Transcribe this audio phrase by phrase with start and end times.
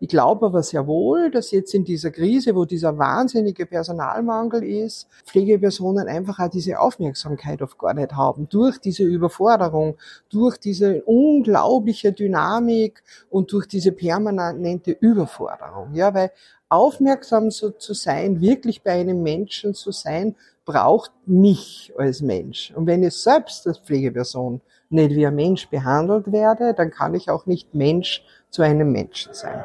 [0.00, 5.08] Ich glaube aber sehr wohl, dass jetzt in dieser Krise, wo dieser wahnsinnige Personalmangel ist,
[5.24, 8.48] Pflegepersonen einfach auch diese Aufmerksamkeit auf gar nicht haben.
[8.48, 9.96] Durch diese Überforderung,
[10.30, 15.94] durch diese unglaubliche Dynamik und durch diese permanente Überforderung.
[15.94, 16.30] Ja, weil
[16.68, 22.72] aufmerksam so zu sein, wirklich bei einem Menschen zu sein, braucht mich als Mensch.
[22.76, 24.60] Und wenn ich selbst als Pflegeperson
[24.90, 29.32] nicht wie ein Mensch behandelt werde, dann kann ich auch nicht Mensch zu einem Menschen
[29.34, 29.64] sein.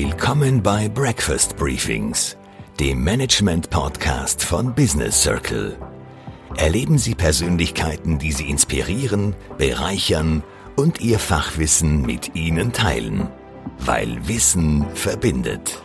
[0.00, 2.36] Willkommen bei Breakfast Briefings,
[2.78, 5.76] dem Management-Podcast von Business Circle.
[6.56, 10.44] Erleben Sie Persönlichkeiten, die Sie inspirieren, bereichern
[10.76, 13.28] und Ihr Fachwissen mit Ihnen teilen,
[13.80, 15.82] weil Wissen verbindet.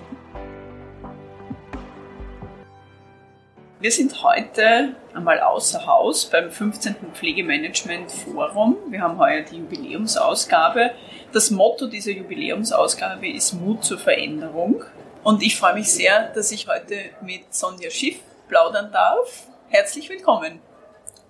[3.80, 6.96] Wir sind heute einmal außer Haus beim 15.
[7.14, 8.78] Pflegemanagement Forum.
[8.90, 10.92] Wir haben heuer die Jubiläumsausgabe.
[11.32, 14.84] Das Motto dieser Jubiläumsausgabe ist Mut zur Veränderung.
[15.24, 19.48] Und ich freue mich sehr, dass ich heute mit Sonja Schiff plaudern darf.
[19.70, 20.60] Herzlich willkommen.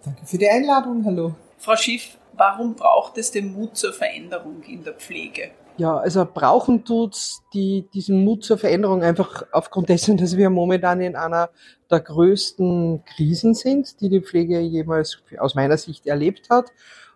[0.03, 1.03] Danke für die Einladung.
[1.05, 1.35] Hallo.
[1.57, 5.51] Frau Schiff, warum braucht es den Mut zur Veränderung in der Pflege?
[5.77, 11.01] Ja, also brauchen tut's die, diesen Mut zur Veränderung einfach aufgrund dessen, dass wir momentan
[11.01, 11.49] in einer
[11.89, 16.71] der größten Krisen sind, die die Pflege jemals aus meiner Sicht erlebt hat.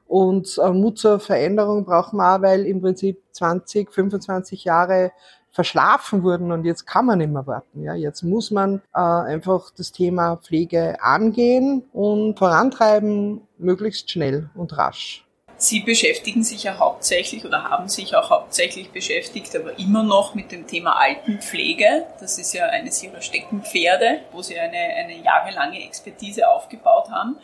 [0.07, 5.11] Und äh, Mut zur Veränderung brauchen wir auch, weil im Prinzip 20, 25 Jahre
[5.51, 7.83] verschlafen wurden und jetzt kann man nicht mehr warten.
[7.83, 14.77] Ja, jetzt muss man äh, einfach das Thema Pflege angehen und vorantreiben, möglichst schnell und
[14.77, 15.26] rasch.
[15.59, 20.51] Sie beschäftigen sich ja hauptsächlich oder haben sich auch hauptsächlich beschäftigt, aber immer noch mit
[20.51, 22.05] dem Thema Altenpflege.
[22.19, 27.37] Das ist ja eines Ihrer Steckenpferde, wo Sie eine, eine jahrelange Expertise aufgebaut haben.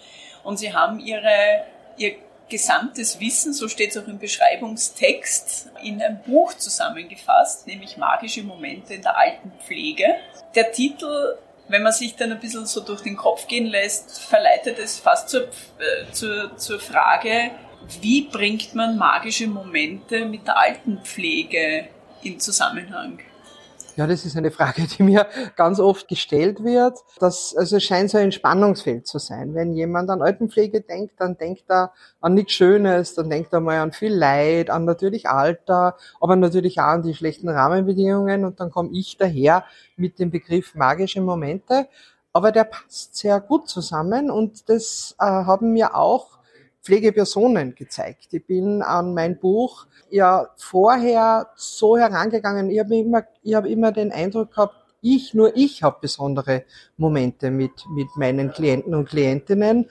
[0.43, 1.65] Und Sie haben Ihre,
[1.97, 2.15] Ihr
[2.49, 8.93] gesamtes Wissen, so steht es auch im Beschreibungstext, in ein Buch zusammengefasst, nämlich Magische Momente
[8.93, 10.17] in der Altenpflege.
[10.53, 11.37] Der Titel
[11.69, 15.29] wenn man sich dann ein bisschen so durch den Kopf gehen lässt, verleitet es fast
[15.29, 17.51] zur, äh, zur, zur Frage,
[18.01, 21.87] wie bringt man magische Momente mit der Altenpflege
[22.23, 23.19] in Zusammenhang?
[23.95, 26.97] Ja, das ist eine Frage, die mir ganz oft gestellt wird.
[27.19, 29.53] Das also scheint so ein Spannungsfeld zu sein.
[29.53, 33.77] Wenn jemand an Altenpflege denkt, dann denkt er an nichts Schönes, dann denkt er mal
[33.77, 38.45] an viel Leid, an natürlich Alter, aber natürlich auch an die schlechten Rahmenbedingungen.
[38.45, 39.63] Und dann komme ich daher
[39.95, 41.87] mit dem Begriff magische Momente.
[42.31, 46.39] Aber der passt sehr gut zusammen und das äh, haben mir auch
[46.83, 48.33] Pflegepersonen gezeigt.
[48.33, 52.69] Ich bin an mein Buch ja vorher so herangegangen.
[52.69, 56.63] Ich habe immer, ich habe immer den Eindruck gehabt, ich, nur ich habe besondere
[56.97, 59.89] Momente mit, mit meinen Klienten und Klientinnen,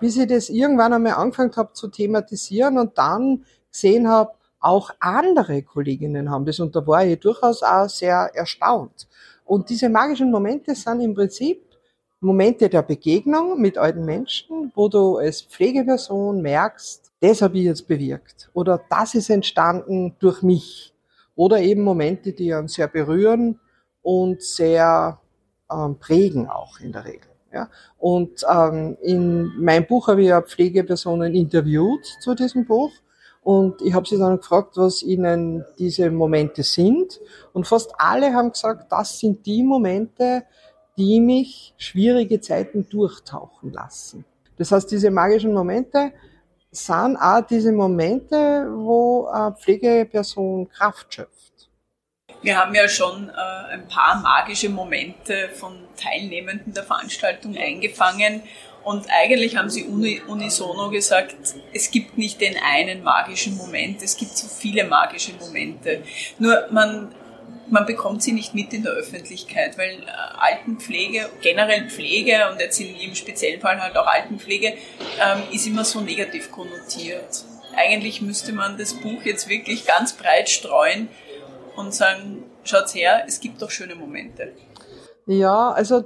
[0.00, 5.62] bis ich das irgendwann einmal angefangen habe zu thematisieren und dann gesehen habe, auch andere
[5.62, 9.08] Kolleginnen haben das und da war ich durchaus auch sehr erstaunt.
[9.44, 11.71] Und diese magischen Momente sind im Prinzip
[12.22, 17.88] Momente der Begegnung mit alten Menschen, wo du als Pflegeperson merkst, das habe ich jetzt
[17.88, 20.94] bewirkt oder das ist entstanden durch mich.
[21.34, 23.58] Oder eben Momente, die einen sehr berühren
[24.02, 25.18] und sehr
[25.70, 27.30] ähm, prägen auch in der Regel.
[27.52, 27.68] Ja?
[27.98, 32.92] Und ähm, in meinem Buch habe ich ja Pflegepersonen interviewt zu diesem Buch.
[33.42, 37.20] Und ich habe sie dann gefragt, was ihnen diese Momente sind.
[37.52, 40.44] Und fast alle haben gesagt, das sind die Momente,
[40.96, 44.24] die mich schwierige Zeiten durchtauchen lassen.
[44.58, 46.12] Das heißt, diese magischen Momente
[46.70, 51.68] sind auch diese Momente, wo eine Pflegeperson Kraft schöpft.
[52.42, 58.42] Wir haben ja schon äh, ein paar magische Momente von Teilnehmenden der Veranstaltung eingefangen
[58.84, 61.36] und eigentlich haben sie unisono gesagt,
[61.72, 66.02] es gibt nicht den einen magischen Moment, es gibt so viele magische Momente.
[66.38, 67.14] Nur man
[67.68, 70.06] man bekommt sie nicht mit in der Öffentlichkeit, weil äh,
[70.38, 75.84] Altenpflege, generell Pflege und jetzt in jedem speziellen Fall halt auch Altenpflege, ähm, ist immer
[75.84, 77.44] so negativ konnotiert.
[77.74, 81.08] Eigentlich müsste man das Buch jetzt wirklich ganz breit streuen
[81.76, 84.52] und sagen, schaut her, es gibt doch schöne Momente.
[85.26, 86.04] Ja, also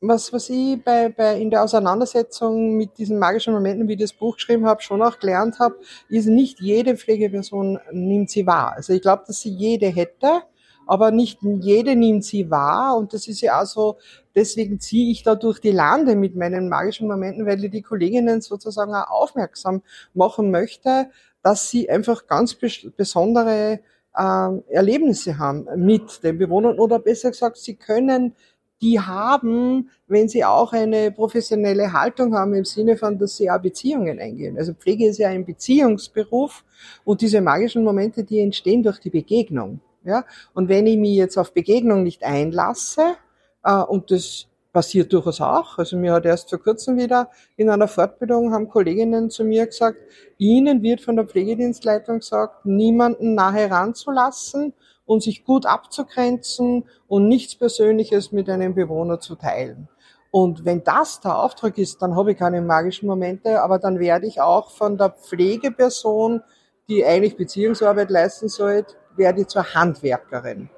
[0.00, 4.12] was, was ich bei, bei, in der Auseinandersetzung mit diesen magischen Momenten, wie ich das
[4.12, 5.76] Buch geschrieben habe, schon auch gelernt habe,
[6.08, 8.74] ist nicht jede Pflegeperson nimmt sie wahr.
[8.76, 10.42] Also ich glaube, dass sie jede hätte,
[10.88, 13.98] aber nicht jede nimmt sie wahr und das ist ja auch so,
[14.34, 18.40] deswegen ziehe ich da durch die Lande mit meinen magischen Momenten, weil ich die Kolleginnen
[18.40, 19.82] sozusagen auch aufmerksam
[20.14, 21.10] machen möchte,
[21.42, 22.56] dass sie einfach ganz
[22.96, 23.80] besondere
[24.16, 28.34] äh, Erlebnisse haben mit den Bewohnern oder besser gesagt, sie können
[28.80, 33.60] die haben, wenn sie auch eine professionelle Haltung haben im Sinne von, dass sie auch
[33.60, 34.56] Beziehungen eingehen.
[34.56, 36.64] Also Pflege ist ja ein Beziehungsberuf
[37.04, 39.80] und diese magischen Momente, die entstehen durch die Begegnung.
[40.08, 40.24] Ja?
[40.54, 43.14] Und wenn ich mich jetzt auf Begegnung nicht einlasse,
[43.62, 45.78] äh, und das passiert durchaus auch.
[45.78, 49.98] Also mir hat erst vor kurzem wieder in einer Fortbildung haben Kolleginnen zu mir gesagt,
[50.36, 54.74] ihnen wird von der Pflegedienstleitung gesagt, niemanden nahe ranzulassen
[55.06, 59.88] und sich gut abzugrenzen und nichts Persönliches mit einem Bewohner zu teilen.
[60.30, 64.26] Und wenn das der Auftrag ist, dann habe ich keine magischen Momente, aber dann werde
[64.26, 66.42] ich auch von der Pflegeperson,
[66.88, 70.70] die eigentlich Beziehungsarbeit leisten sollte, werde ich zur Handwerkerin.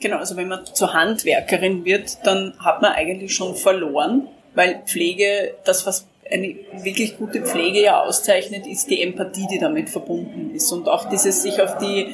[0.00, 5.54] Genau, also wenn man zur Handwerkerin wird, dann hat man eigentlich schon verloren, weil Pflege,
[5.64, 10.70] das was eine wirklich gute Pflege ja auszeichnet, ist die Empathie, die damit verbunden ist
[10.72, 12.06] und auch dieses sich auf die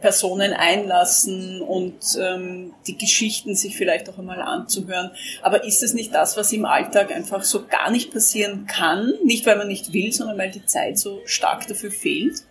[0.00, 5.10] Personen einlassen und ähm, die Geschichten sich vielleicht auch einmal anzuhören.
[5.40, 9.14] Aber ist es nicht das, was im Alltag einfach so gar nicht passieren kann?
[9.24, 12.42] Nicht, weil man nicht will, sondern weil die Zeit so stark dafür fehlt?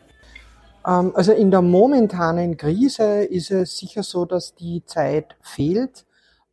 [0.85, 6.05] Ähm, also in der momentanen Krise ist es sicher so, dass die Zeit fehlt.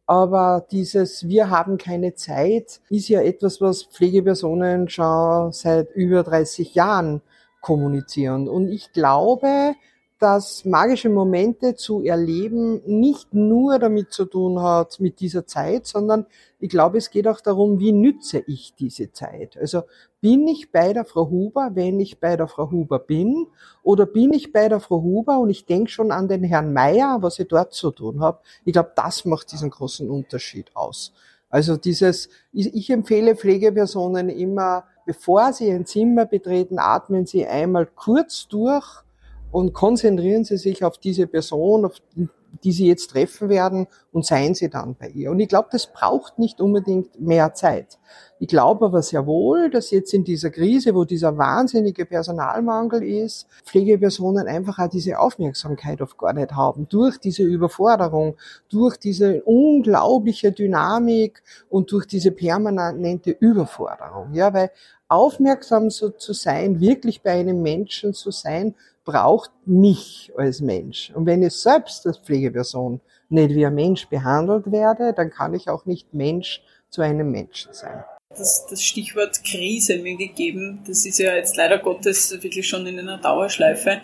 [0.06, 6.75] Aber dieses Wir haben keine Zeit ist ja etwas, was Pflegepersonen schon seit über 30
[6.75, 7.23] Jahren
[7.61, 8.49] kommunizieren.
[8.49, 9.75] Und ich glaube,
[10.19, 16.27] dass magische Momente zu erleben nicht nur damit zu tun hat mit dieser Zeit, sondern
[16.59, 19.56] ich glaube, es geht auch darum, wie nütze ich diese Zeit.
[19.56, 19.82] Also
[20.20, 23.46] bin ich bei der Frau Huber, wenn ich bei der Frau Huber bin,
[23.82, 27.19] oder bin ich bei der Frau Huber und ich denke schon an den Herrn Meier,
[27.20, 28.40] was ich dort zu tun habe.
[28.64, 31.12] Ich glaube, das macht diesen großen Unterschied aus.
[31.49, 38.46] Also dieses, ich empfehle Pflegepersonen immer, bevor sie ein Zimmer betreten, atmen sie einmal kurz
[38.46, 39.02] durch
[39.52, 41.97] und konzentrieren Sie sich auf diese Person, auf
[42.64, 45.31] die Sie jetzt treffen werden und seien Sie dann bei ihr.
[45.31, 47.99] Und ich glaube, das braucht nicht unbedingt mehr Zeit.
[48.38, 53.47] Ich glaube aber sehr wohl, dass jetzt in dieser Krise, wo dieser wahnsinnige Personalmangel ist,
[53.64, 56.88] Pflegepersonen einfach auch diese Aufmerksamkeit auf gar nicht haben.
[56.88, 58.37] Durch diese Überforderung,
[58.69, 64.32] durch diese unglaubliche Dynamik und durch diese permanente Überforderung.
[64.32, 64.70] Ja, weil
[65.08, 68.75] aufmerksam so zu sein, wirklich bei einem Menschen zu sein,
[69.11, 71.11] braucht mich als Mensch.
[71.15, 75.69] Und wenn ich selbst als Pflegeperson nicht wie ein Mensch behandelt werde, dann kann ich
[75.69, 78.05] auch nicht Mensch zu einem Menschen sein.
[78.31, 82.99] Das, das Stichwort Krise mir gegeben, das ist ja jetzt leider Gottes wirklich schon in
[82.99, 84.01] einer Dauerschleife.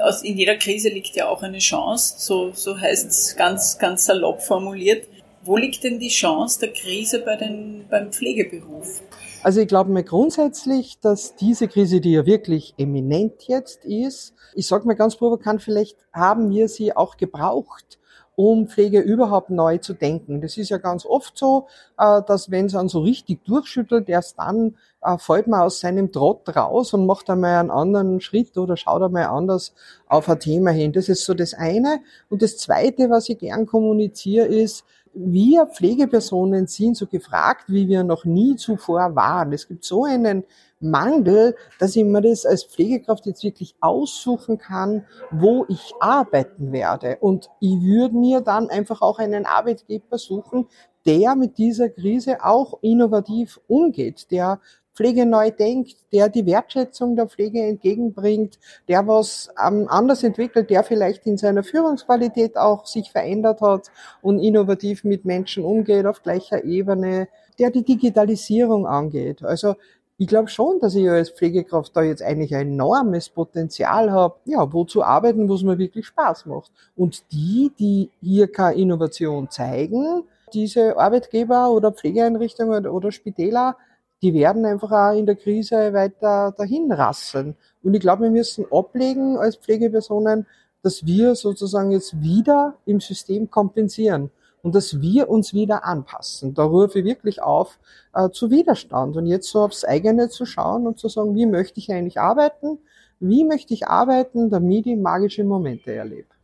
[0.00, 4.04] Aus, in jeder Krise liegt ja auch eine Chance, so, so heißt es ganz, ganz
[4.04, 5.08] salopp formuliert.
[5.46, 9.00] Wo liegt denn die Chance der Krise bei den, beim Pflegeberuf?
[9.44, 14.66] Also ich glaube mir grundsätzlich, dass diese Krise, die ja wirklich eminent jetzt ist, ich
[14.66, 18.00] sage mir ganz provokant, vielleicht haben wir sie auch gebraucht,
[18.34, 20.40] um Pflege überhaupt neu zu denken.
[20.40, 24.40] Das ist ja ganz oft so, äh, dass wenn es dann so richtig durchschüttelt, erst
[24.40, 28.76] dann äh, fällt man aus seinem Trott raus und macht einmal einen anderen Schritt oder
[28.76, 29.74] schaut einmal anders
[30.08, 30.92] auf ein Thema hin.
[30.92, 32.00] Das ist so das eine.
[32.30, 34.84] Und das zweite, was ich gern kommuniziere, ist,
[35.18, 39.52] wir Pflegepersonen sind so gefragt, wie wir noch nie zuvor waren.
[39.52, 40.44] Es gibt so einen
[40.78, 47.16] Mangel, dass ich mir das als Pflegekraft jetzt wirklich aussuchen kann, wo ich arbeiten werde.
[47.20, 50.66] Und ich würde mir dann einfach auch einen Arbeitgeber suchen,
[51.06, 54.60] der mit dieser Krise auch innovativ umgeht, der
[54.96, 60.82] Pflege neu denkt, der die Wertschätzung der Pflege entgegenbringt, der was ähm, anders entwickelt, der
[60.82, 63.90] vielleicht in seiner Führungsqualität auch sich verändert hat
[64.22, 67.28] und innovativ mit Menschen umgeht auf gleicher Ebene,
[67.58, 69.44] der die Digitalisierung angeht.
[69.44, 69.74] Also
[70.18, 74.72] ich glaube schon, dass ich als Pflegekraft da jetzt eigentlich ein enormes Potenzial habe, ja,
[74.72, 76.70] wo zu arbeiten, wo es mir wirklich Spaß macht.
[76.96, 80.22] Und die, die hier keine Innovation zeigen,
[80.54, 83.76] diese Arbeitgeber oder Pflegeeinrichtungen oder Spitäler,
[84.22, 87.56] die werden einfach auch in der Krise weiter dahin rasseln.
[87.82, 90.46] Und ich glaube, wir müssen ablegen als Pflegepersonen,
[90.82, 94.30] dass wir sozusagen jetzt wieder im System kompensieren
[94.62, 96.54] und dass wir uns wieder anpassen.
[96.54, 97.78] Da rufe ich wirklich auf
[98.14, 101.78] äh, zu Widerstand und jetzt so aufs eigene zu schauen und zu sagen, wie möchte
[101.78, 102.78] ich eigentlich arbeiten?
[103.20, 106.35] Wie möchte ich arbeiten, damit ich magische Momente erlebe?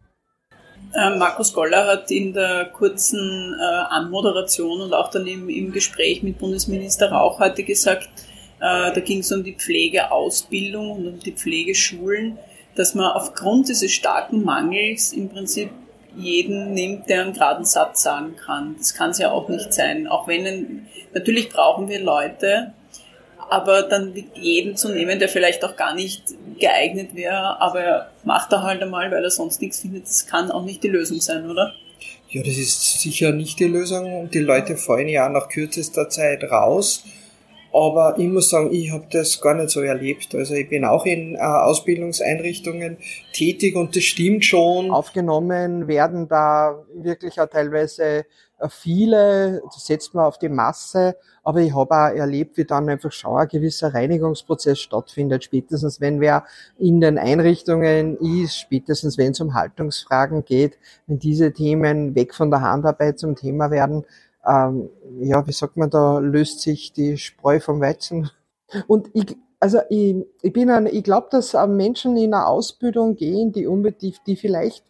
[0.95, 6.23] Äh, Markus Goller hat in der kurzen äh, Anmoderation und auch dann im, im Gespräch
[6.23, 8.09] mit Bundesminister Rauch heute gesagt,
[8.61, 12.39] äh, da ging es um die Pflegeausbildung und um die Pflegeschulen,
[12.75, 15.71] dass man aufgrund dieses starken Mangels im Prinzip
[16.15, 18.77] jeden nimmt, der einen geraden Satz sagen kann.
[18.77, 20.07] Das kann es ja auch nicht sein.
[20.07, 22.75] Auch wenn, natürlich brauchen wir Leute,
[23.51, 26.23] aber dann jeden zu nehmen, der vielleicht auch gar nicht
[26.59, 30.65] geeignet wäre, aber macht er halt einmal, weil er sonst nichts findet, das kann auch
[30.65, 31.73] nicht die Lösung sein, oder?
[32.29, 34.31] Ja, das ist sicher nicht die Lösung.
[34.31, 37.05] Die Leute fallen ja nach kürzester Zeit raus.
[37.75, 40.35] Aber ich muss sagen, ich habe das gar nicht so erlebt.
[40.35, 42.99] Also ich bin auch in äh, Ausbildungseinrichtungen
[43.33, 44.91] tätig und das stimmt schon.
[44.91, 48.25] Aufgenommen werden da wirklich auch teilweise äh,
[48.69, 53.12] viele, das setzt man auf die Masse, aber ich habe auch erlebt, wie dann einfach
[53.12, 56.45] schon ein gewisser Reinigungsprozess stattfindet, spätestens wenn wer
[56.78, 62.50] in den Einrichtungen ist, spätestens wenn es um Haltungsfragen geht, wenn diese Themen weg von
[62.50, 64.04] der Handarbeit zum Thema werden,
[64.47, 64.88] ähm,
[65.21, 68.31] ja, wie sagt man, da löst sich die Spreu vom Weizen.
[68.87, 73.52] Und ich, also ich, ich bin ein, ich glaube, dass Menschen in eine Ausbildung gehen,
[73.52, 74.85] die unbedingt, die vielleicht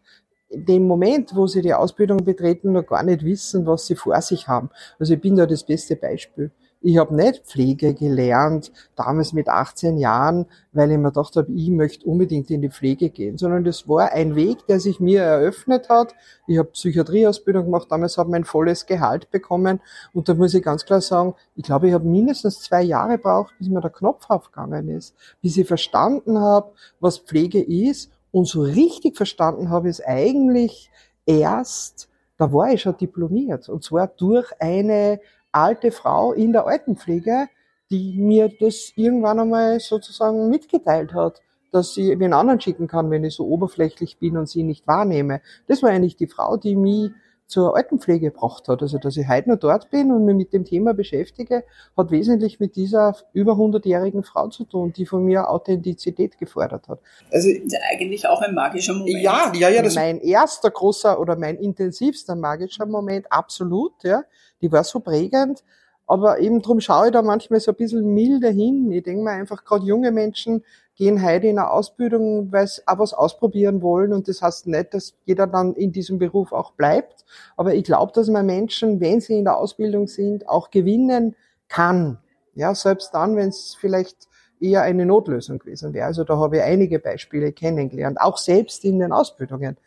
[0.54, 4.48] den Moment, wo sie die Ausbildung betreten, noch gar nicht wissen, was sie vor sich
[4.48, 4.70] haben.
[4.98, 6.50] Also ich bin da das beste Beispiel.
[6.84, 11.70] Ich habe nicht Pflege gelernt, damals mit 18 Jahren, weil ich mir gedacht habe, ich
[11.70, 15.88] möchte unbedingt in die Pflege gehen, sondern das war ein Weg, der sich mir eröffnet
[15.88, 16.12] hat.
[16.48, 19.80] Ich habe Psychiatrieausbildung gemacht, damals habe ich mein volles Gehalt bekommen
[20.12, 23.56] und da muss ich ganz klar sagen, ich glaube, ich habe mindestens zwei Jahre braucht,
[23.58, 28.62] bis mir der Knopf aufgegangen ist, bis ich verstanden habe, was Pflege ist und so
[28.62, 30.90] richtig verstanden habe ich es eigentlich
[31.24, 32.08] erst,
[32.38, 35.20] da war ich schon diplomiert und zwar durch eine
[35.52, 37.48] alte Frau in der Altenpflege,
[37.90, 43.24] die mir das irgendwann einmal sozusagen mitgeteilt hat, dass sie einen anderen schicken kann, wenn
[43.24, 45.40] ich so oberflächlich bin und sie nicht wahrnehme.
[45.68, 47.12] Das war eigentlich die Frau, die mich
[47.52, 48.82] zur Altenpflege gebracht hat.
[48.82, 51.64] Also, dass ich heute noch dort bin und mich mit dem Thema beschäftige,
[51.96, 57.00] hat wesentlich mit dieser über 100-jährigen Frau zu tun, die von mir Authentizität gefordert hat.
[57.30, 57.48] Also,
[57.90, 59.22] eigentlich auch ein magischer Moment.
[59.22, 59.82] Ja, ja, ja.
[59.82, 64.24] Das mein erster großer oder mein intensivster magischer Moment, absolut, ja
[64.62, 65.62] die war so prägend.
[66.12, 68.92] Aber eben drum schaue ich da manchmal so ein bisschen milder hin.
[68.92, 70.62] Ich denke mir einfach, gerade junge Menschen
[70.94, 74.12] gehen heute in eine Ausbildung, weil sie auch was ausprobieren wollen.
[74.12, 77.24] Und das heißt nicht, dass jeder dann in diesem Beruf auch bleibt.
[77.56, 81.34] Aber ich glaube, dass man Menschen, wenn sie in der Ausbildung sind, auch gewinnen
[81.68, 82.18] kann.
[82.54, 84.28] Ja, selbst dann, wenn es vielleicht
[84.60, 86.04] eher eine Notlösung gewesen wäre.
[86.04, 89.78] Also da habe ich einige Beispiele kennengelernt, auch selbst in den Ausbildungen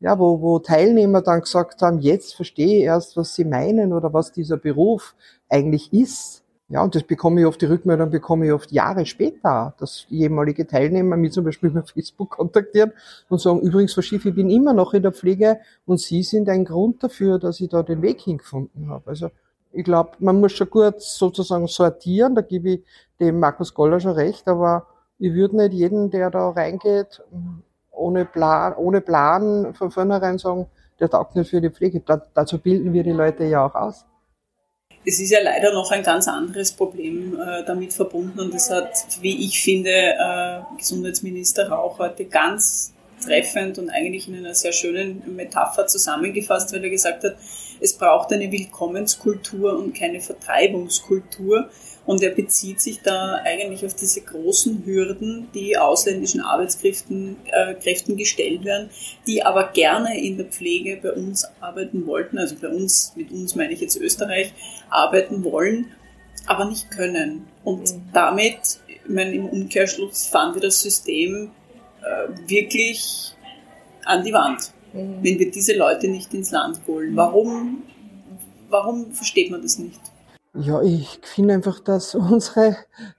[0.00, 4.12] ja, wo, wo Teilnehmer dann gesagt haben, jetzt verstehe ich erst, was sie meinen oder
[4.12, 5.14] was dieser Beruf
[5.48, 6.44] eigentlich ist.
[6.70, 10.66] Ja, und das bekomme ich oft, die Rückmeldung bekomme ich oft Jahre später, dass ehemalige
[10.66, 12.92] Teilnehmer mich zum Beispiel über Facebook kontaktieren
[13.30, 16.48] und sagen, übrigens, Frau Schiff, ich bin immer noch in der Pflege und Sie sind
[16.48, 19.08] ein Grund dafür, dass ich da den Weg hingefunden habe.
[19.08, 19.30] Also
[19.72, 22.84] ich glaube, man muss schon gut sozusagen sortieren, da gebe ich
[23.18, 24.86] dem Markus Goller schon recht, aber
[25.18, 27.22] ich würde nicht jeden, der da reingeht,
[27.98, 30.66] ohne Plan, ohne Plan von vornherein sagen,
[31.00, 32.00] der taugt nicht für die Pflege.
[32.00, 34.04] Da, dazu bilden wir die Leute ja auch aus.
[35.04, 38.92] Es ist ja leider noch ein ganz anderes Problem äh, damit verbunden und das hat,
[39.20, 42.92] wie ich finde, äh, Gesundheitsminister Rauch heute ganz
[43.24, 47.36] treffend und eigentlich in einer sehr schönen Metapher zusammengefasst, weil er gesagt hat,
[47.80, 51.68] es braucht eine Willkommenskultur und keine Vertreibungskultur.
[52.08, 58.16] Und er bezieht sich da eigentlich auf diese großen Hürden, die ausländischen Arbeitskräften äh, Kräften
[58.16, 58.88] gestellt werden,
[59.26, 63.56] die aber gerne in der Pflege bei uns arbeiten wollten, also bei uns, mit uns
[63.56, 64.54] meine ich jetzt Österreich,
[64.88, 65.92] arbeiten wollen,
[66.46, 67.46] aber nicht können.
[67.62, 68.02] Und mhm.
[68.14, 71.50] damit, ich meine, im Umkehrschluss fahren wir das System
[72.00, 73.34] äh, wirklich
[74.06, 75.18] an die Wand, mhm.
[75.20, 77.14] wenn wir diese Leute nicht ins Land holen.
[77.14, 77.82] Warum,
[78.70, 80.00] warum versteht man das nicht?
[80.60, 82.76] Ja, ich finde einfach, dass unsere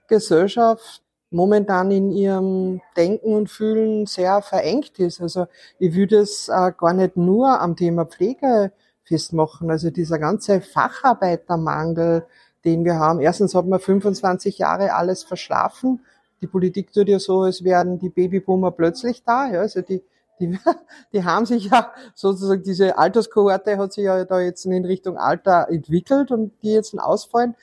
[0.08, 5.20] Gesellschaft momentan in ihrem Denken und Fühlen sehr verengt ist.
[5.22, 5.46] Also
[5.78, 8.72] ich würde es äh, gar nicht nur am Thema Pflege
[9.04, 9.70] festmachen.
[9.70, 12.26] Also dieser ganze Facharbeitermangel,
[12.64, 13.20] den wir haben.
[13.20, 16.04] Erstens hat man 25 Jahre alles verschlafen.
[16.42, 19.50] Die Politik tut ja so, als wären die Babyboomer plötzlich da.
[19.50, 20.02] Ja, also die
[20.40, 20.58] die,
[21.12, 25.68] die haben sich ja sozusagen, diese Alterskohorte hat sich ja da jetzt in Richtung Alter
[25.68, 27.54] entwickelt und die jetzt ausfallen.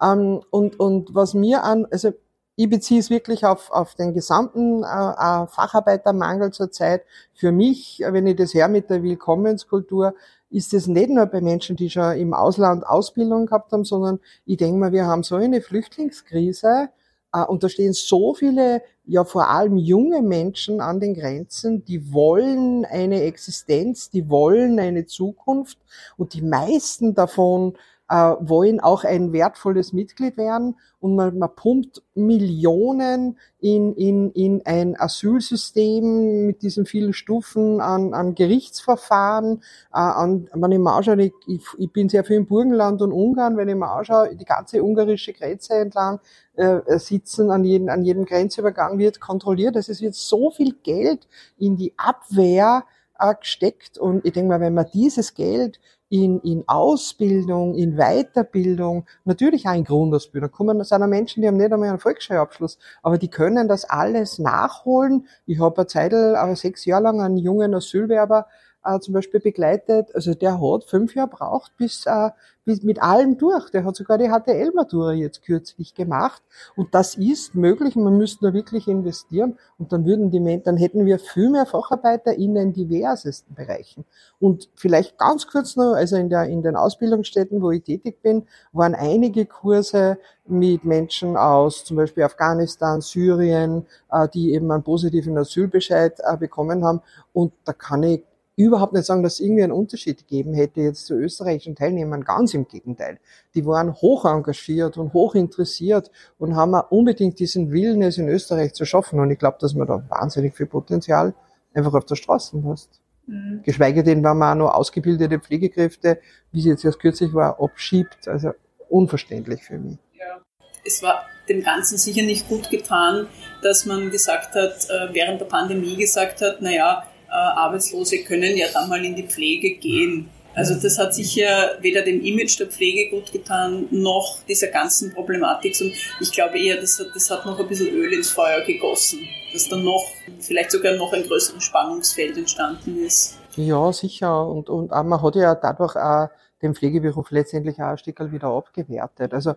[0.00, 2.12] Ähm, und, und was mir an, also
[2.56, 7.02] ich beziehe es wirklich auf, auf den gesamten äh, äh, Facharbeitermangel zurzeit.
[7.32, 10.14] Für mich, wenn ich das her mit der Willkommenskultur,
[10.50, 14.56] ist es nicht nur bei Menschen, die schon im Ausland Ausbildung gehabt haben, sondern ich
[14.56, 16.88] denke mal, wir haben so eine Flüchtlingskrise,
[17.32, 22.12] äh, und da stehen so viele, ja vor allem junge Menschen an den Grenzen, die
[22.12, 25.78] wollen eine Existenz, die wollen eine Zukunft
[26.16, 27.76] und die meisten davon
[28.08, 34.62] äh, wollen auch ein wertvolles Mitglied werden und man, man pumpt Millionen in, in, in
[34.64, 39.62] ein Asylsystem mit diesen vielen Stufen an, an Gerichtsverfahren.
[39.92, 43.56] Äh, an, wenn ich mir anschaue, ich, ich, bin sehr viel im Burgenland und Ungarn,
[43.56, 46.20] wenn ich mir anschaue, die ganze ungarische Grenze entlang
[46.56, 49.76] äh, sitzen, an jedem, an jedem Grenzübergang wird kontrolliert.
[49.76, 52.84] Also es wird so viel Geld in die Abwehr
[53.18, 53.98] äh, gesteckt.
[53.98, 55.78] Und ich denke mal, wenn man dieses Geld
[56.10, 60.50] in, in Ausbildung, in Weiterbildung, natürlich auch in Grundausbildung.
[60.50, 64.38] Kommen, sind auch Menschen, die haben nicht einmal einen Volksschulabschluss, aber die können das alles
[64.38, 65.26] nachholen.
[65.46, 68.46] Ich habe eine Zeit, aber sechs Jahre lang einen jungen Asylwerber
[68.84, 70.14] äh, zum Beispiel begleitet.
[70.14, 72.30] Also der hat fünf Jahre braucht bis, äh,
[72.64, 73.70] bis mit allem durch.
[73.70, 76.42] Der hat sogar die HTL-Matura jetzt kürzlich gemacht.
[76.76, 77.96] Und das ist möglich.
[77.96, 79.58] Man müsste da wirklich investieren.
[79.78, 84.04] Und dann würden die, dann hätten wir viel mehr Facharbeiter in den diversesten Bereichen.
[84.38, 88.46] Und vielleicht ganz kurz noch, also in der, in den Ausbildungsstätten, wo ich tätig bin,
[88.72, 95.36] waren einige Kurse mit Menschen aus zum Beispiel Afghanistan, Syrien, äh, die eben einen positiven
[95.36, 97.00] Asylbescheid äh, bekommen haben.
[97.32, 98.24] Und da kann ich
[98.58, 102.24] überhaupt nicht sagen, dass es irgendwie einen Unterschied gegeben hätte jetzt zu österreichischen Teilnehmern.
[102.24, 103.18] Ganz im Gegenteil.
[103.54, 108.28] Die waren hoch engagiert und hoch interessiert und haben auch unbedingt diesen Willen, es in
[108.28, 109.20] Österreich zu schaffen.
[109.20, 111.34] Und ich glaube, dass man da wahnsinnig viel Potenzial
[111.72, 113.00] einfach auf der Straße hast.
[113.26, 113.62] Mhm.
[113.62, 116.18] Geschweige denn, wenn man auch noch ausgebildete Pflegekräfte,
[116.50, 118.26] wie es jetzt erst kürzlich war, abschiebt.
[118.26, 118.52] Also
[118.88, 119.98] unverständlich für mich.
[120.18, 120.40] Ja.
[120.84, 123.28] Es war dem Ganzen sicher nicht gut getan,
[123.62, 128.66] dass man gesagt hat, äh, während der Pandemie gesagt hat, naja, äh, Arbeitslose können ja
[128.72, 130.30] dann mal in die Pflege gehen.
[130.54, 135.80] Also das hat sicher weder dem Image der Pflege gut getan, noch dieser ganzen Problematik.
[135.80, 139.20] Und ich glaube eher, das hat, das hat noch ein bisschen Öl ins Feuer gegossen,
[139.52, 143.38] dass dann noch, vielleicht sogar noch ein größeres Spannungsfeld entstanden ist.
[143.56, 144.48] Ja, sicher.
[144.48, 146.28] Und, und man hat ja dadurch auch
[146.62, 149.32] den Pflegeberuf letztendlich auch ein Stück wieder abgewertet.
[149.34, 149.54] Also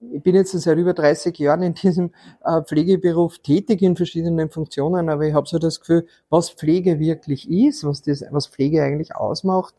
[0.00, 2.12] ich bin jetzt seit über 30 Jahren in diesem
[2.44, 7.50] äh, Pflegeberuf tätig in verschiedenen Funktionen, aber ich habe so das Gefühl, was Pflege wirklich
[7.50, 9.74] ist, was, das, was Pflege eigentlich ausmacht,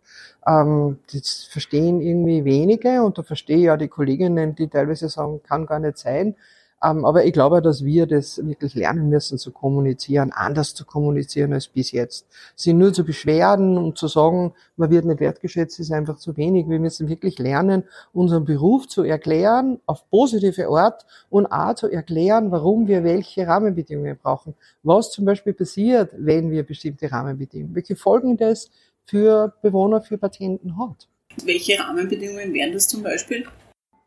[0.45, 5.41] ähm, das verstehen irgendwie wenige und da verstehe ich ja die Kolleginnen, die teilweise sagen,
[5.43, 6.35] kann gar nicht sein.
[6.81, 11.51] Ähm, aber ich glaube, dass wir das wirklich lernen müssen zu kommunizieren, anders zu kommunizieren
[11.53, 12.25] als bis jetzt.
[12.55, 16.69] Sie nur zu beschweren und zu sagen, man wird nicht wertgeschätzt, ist einfach zu wenig.
[16.69, 17.83] Wir müssen wirklich lernen,
[18.13, 24.17] unseren Beruf zu erklären, auf positive Art und auch zu erklären, warum wir welche Rahmenbedingungen
[24.17, 24.55] brauchen.
[24.83, 28.71] Was zum Beispiel passiert, wenn wir bestimmte Rahmenbedingungen, welche Folgen das
[29.05, 31.07] für Bewohner, für Patienten hat.
[31.43, 33.45] Welche Rahmenbedingungen wären das zum Beispiel?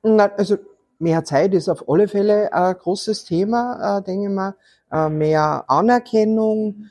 [0.02, 0.56] Na, also
[1.02, 4.54] Mehr Zeit ist auf alle Fälle ein großes Thema, äh, denke ich mal.
[4.92, 6.84] Äh, mehr Anerkennung.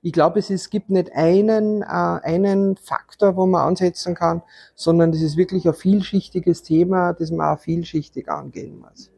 [0.00, 4.40] Ich glaube, es, gibt nicht einen, äh, einen Faktor, wo man ansetzen kann,
[4.74, 9.10] sondern es ist wirklich ein vielschichtiges Thema, das man auch vielschichtig angehen muss.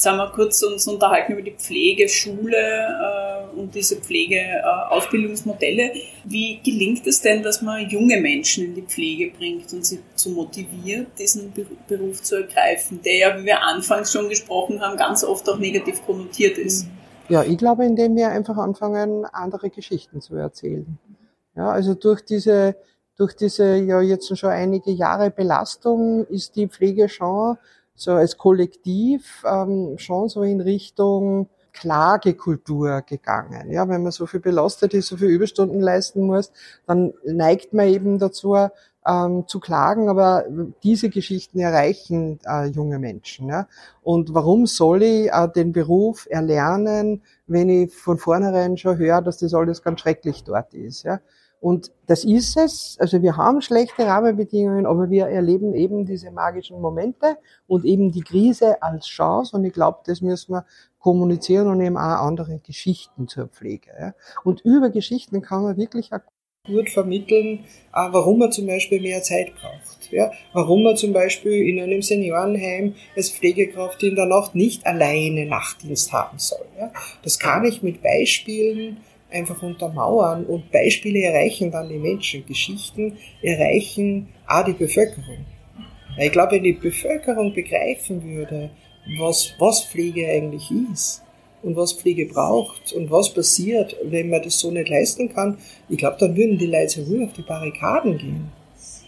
[0.00, 5.92] Jetzt haben wir kurz uns unterhalten über die Pflegeschule äh, und diese Pflegeausbildungsmodelle.
[5.92, 10.00] Äh, Wie gelingt es denn, dass man junge Menschen in die Pflege bringt und sie
[10.14, 11.52] zu motiviert, diesen
[11.86, 16.02] Beruf zu ergreifen, der ja, wie wir anfangs schon gesprochen haben, ganz oft auch negativ
[16.06, 16.86] konnotiert ist?
[17.28, 20.98] Ja, ich glaube, indem wir einfach anfangen, andere Geschichten zu erzählen.
[21.54, 22.74] Ja, also durch diese
[23.18, 27.58] durch diese ja jetzt schon einige Jahre Belastung ist die Pflege schon
[28.00, 33.70] so als Kollektiv ähm, schon so in Richtung Klagekultur gegangen.
[33.70, 36.50] Ja, wenn man so viel belastet ist, so viel Überstunden leisten muss,
[36.86, 38.56] dann neigt man eben dazu,
[39.06, 40.44] ähm, zu klagen, aber
[40.82, 43.48] diese Geschichten erreichen äh, junge Menschen.
[43.48, 43.66] Ja?
[44.02, 49.38] Und warum soll ich äh, den Beruf erlernen, wenn ich von vornherein schon höre, dass
[49.38, 51.04] das alles ganz schrecklich dort ist?
[51.04, 51.20] Ja?
[51.60, 52.96] Und das ist es.
[52.98, 58.22] Also wir haben schlechte Rahmenbedingungen, aber wir erleben eben diese magischen Momente und eben die
[58.22, 59.56] Krise als Chance.
[59.56, 60.64] Und ich glaube, das müssen wir
[60.98, 64.14] kommunizieren und eben auch andere Geschichten zur Pflege.
[64.42, 66.20] Und über Geschichten kann man wirklich auch
[66.66, 69.98] gut vermitteln, äh, warum man zum Beispiel mehr Zeit braucht.
[70.52, 76.12] Warum man zum Beispiel in einem Seniorenheim als Pflegekraft in der Nacht nicht alleine Nachtdienst
[76.12, 76.66] haben soll.
[77.22, 78.98] Das kann ich mit Beispielen
[79.30, 82.44] einfach untermauern und Beispiele erreichen dann die Menschen.
[82.46, 85.44] Geschichten erreichen auch die Bevölkerung.
[86.18, 88.70] Ich glaube, wenn die Bevölkerung begreifen würde,
[89.18, 91.22] was, was Pflege eigentlich ist
[91.62, 95.98] und was Pflege braucht und was passiert, wenn man das so nicht leisten kann, ich
[95.98, 98.52] glaube, dann würden die Leute ruhig auf die Barrikaden gehen.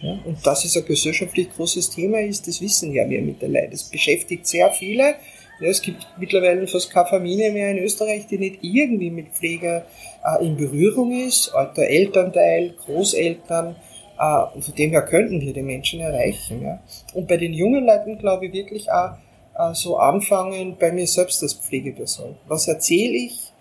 [0.01, 3.69] Ja, und dass es ein gesellschaftlich großes Thema ist, das wissen ja wir mittlerweile.
[3.69, 5.15] Das beschäftigt sehr viele
[5.59, 9.85] ja, es gibt mittlerweile fast keine Familie mehr in Österreich, die nicht irgendwie mit Pfleger
[10.25, 11.53] äh, in Berührung ist.
[11.53, 13.75] Alter Elternteil, Großeltern.
[14.19, 16.63] Äh, von dem her könnten wir die Menschen erreichen.
[16.63, 16.79] Ja.
[17.13, 19.13] Und bei den jungen Leuten glaube ich wirklich auch
[19.57, 22.35] äh, so anfangen bei mir selbst als Pflegeperson.
[22.47, 23.51] Was erzähle ich,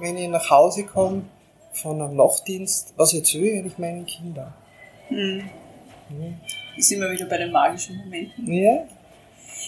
[0.00, 1.22] wenn ich nach Hause komme
[1.72, 2.94] von einem Nachtdienst?
[2.96, 4.52] Was erzähle ich eigentlich meinen Kindern?
[5.10, 5.42] Mhm.
[6.08, 6.34] Mhm.
[6.78, 8.52] Sind wir wieder bei den magischen Momenten.
[8.52, 8.84] Ja,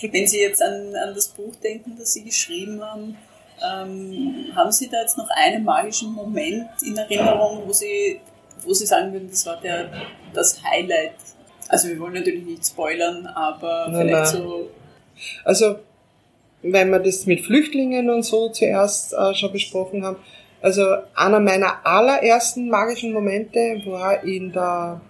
[0.03, 3.17] wenn Sie jetzt an, an das Buch denken, das Sie geschrieben haben,
[3.63, 8.21] ähm, haben Sie da jetzt noch einen magischen Moment in Erinnerung, wo Sie
[8.65, 9.91] wo Sie sagen würden, das war der,
[10.33, 11.15] das Highlight?
[11.69, 14.43] Also wir wollen natürlich nicht spoilern, aber nein, vielleicht nein.
[14.43, 14.71] so...
[15.45, 15.77] Also,
[16.63, 20.17] wenn wir das mit Flüchtlingen und so zuerst äh, schon besprochen haben,
[20.61, 25.01] also einer meiner allerersten magischen Momente war in der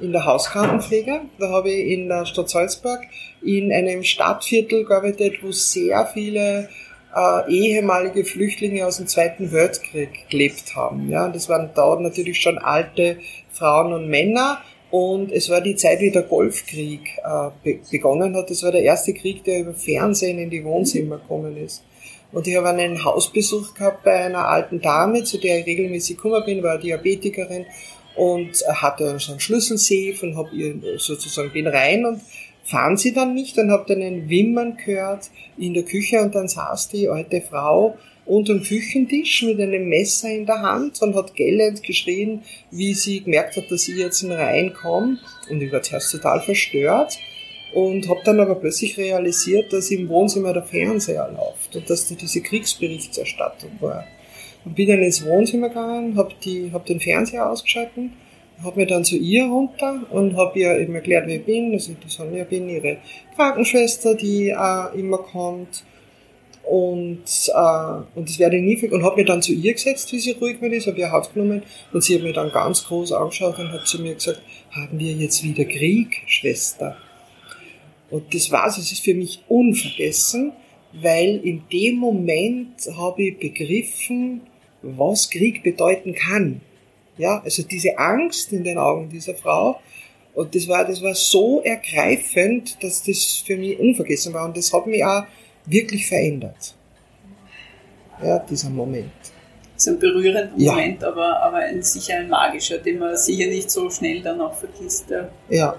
[0.00, 1.22] in der Hauskrankenpflege.
[1.38, 3.00] Da habe ich in der Stadt Salzburg
[3.42, 6.68] in einem Stadtviertel gearbeitet, wo sehr viele
[7.14, 11.08] äh, ehemalige Flüchtlinge aus dem Zweiten Weltkrieg gelebt haben.
[11.10, 13.18] Ja, das waren dort natürlich schon alte
[13.52, 14.60] Frauen und Männer.
[14.90, 18.48] Und es war die Zeit, wie der Golfkrieg äh, be begonnen hat.
[18.48, 21.82] Das war der erste Krieg, der über Fernsehen in die Wohnzimmer gekommen ist.
[22.32, 26.42] Und ich habe einen Hausbesuch gehabt bei einer alten Dame, zu der ich regelmäßig gekommen
[26.44, 27.66] bin, war Diabetikerin
[28.16, 32.20] und hatte so einen Schlüsselsafe und habe ihr sozusagen bin rein und
[32.68, 36.48] fahren sie dann nicht und habe dann ein Wimmern gehört in der Küche und dann
[36.48, 41.34] saß die alte Frau unter dem Küchentisch mit einem Messer in der Hand und hat
[41.34, 46.42] gellend geschrien, wie sie gemerkt hat, dass ich jetzt reinkomme und ich war zuerst total
[46.42, 47.18] verstört
[47.72, 52.16] und habe dann aber plötzlich realisiert, dass im Wohnzimmer der Fernseher läuft und dass da
[52.16, 54.04] diese Kriegsberichterstattung war.
[54.66, 56.34] Und bin dann ins Wohnzimmer gegangen, habe
[56.72, 58.12] hab den Fernseher ausgeschalten,
[58.62, 61.72] habe mir dann zu ihr runter und habe ihr eben erklärt, wer ich bin.
[61.72, 62.98] Also die Sonja bin ihre
[63.36, 65.84] Krankenschwester, die äh, immer kommt.
[66.64, 67.22] Und,
[67.54, 70.32] äh, und das werde ich nie und habe mir dann zu ihr gesetzt, wie sie
[70.32, 71.62] ruhig mit ist, habe ihr Haus genommen
[71.94, 74.42] und sie hat mir dann ganz groß angeschaut und hat zu mir gesagt,
[74.72, 76.98] haben wir jetzt wieder Krieg, Schwester?
[78.10, 80.52] Und das war's, es ist für mich unvergessen,
[80.92, 84.42] weil in dem Moment habe ich begriffen,
[84.82, 86.60] was Krieg bedeuten kann.
[87.18, 89.80] Ja, also diese Angst in den Augen dieser Frau.
[90.34, 94.44] Und das war, das war so ergreifend, dass das für mich unvergessen war.
[94.44, 95.24] Und das hat mich auch
[95.66, 96.74] wirklich verändert.
[98.22, 99.10] Ja, dieser Moment.
[99.74, 100.72] Das ist ein berührender ja.
[100.72, 104.54] Moment, aber, aber ein, sicher ein magischer, den man sicher nicht so schnell dann auch
[104.54, 105.10] vergisst.
[105.10, 105.28] Ja.
[105.48, 105.76] ja.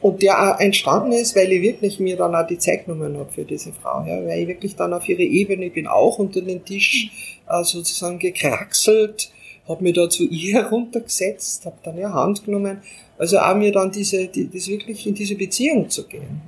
[0.00, 3.32] Und der auch entstanden ist, weil ich wirklich mir dann auch die Zeit genommen habe
[3.32, 4.04] für diese Frau.
[4.06, 8.18] Ja, weil ich wirklich dann auf ihre Ebene, bin auch unter den Tisch äh, sozusagen
[8.18, 9.30] gekraxelt,
[9.68, 12.82] habe mir da zu ihr runtergesetzt, habe dann ihre Hand genommen.
[13.18, 16.40] Also auch mir dann diese, die, das wirklich in diese Beziehung zu gehen.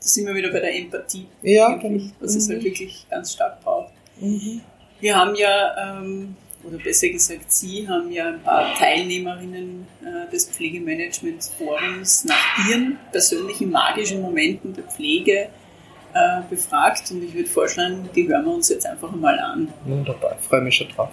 [0.00, 1.26] Da sind wir wieder bei der Empathie.
[1.42, 3.92] Ja, wirklich, was es halt wirklich ganz stark braucht.
[4.20, 4.60] Mhm.
[5.00, 10.46] Wir haben ja ähm, oder besser gesagt, Sie haben ja ein paar Teilnehmerinnen äh, des
[10.48, 15.48] Pflegemanagementforums nach ihren persönlichen magischen Momenten der Pflege
[16.14, 19.72] äh, befragt und ich würde vorschlagen, die hören wir uns jetzt einfach mal an.
[19.84, 21.10] Wunderbar, freue mich schon drauf.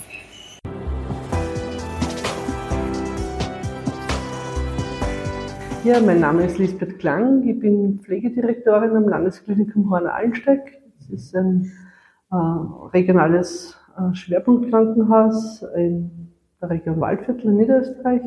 [5.83, 10.79] Ja, mein Name ist Lisbeth Klang, ich bin Pflegedirektorin am Landesklinikum Horn-Allensteig.
[10.99, 11.71] Das ist ein
[12.31, 18.21] äh, regionales äh, Schwerpunktkrankenhaus in der Region Waldviertel in Niederösterreich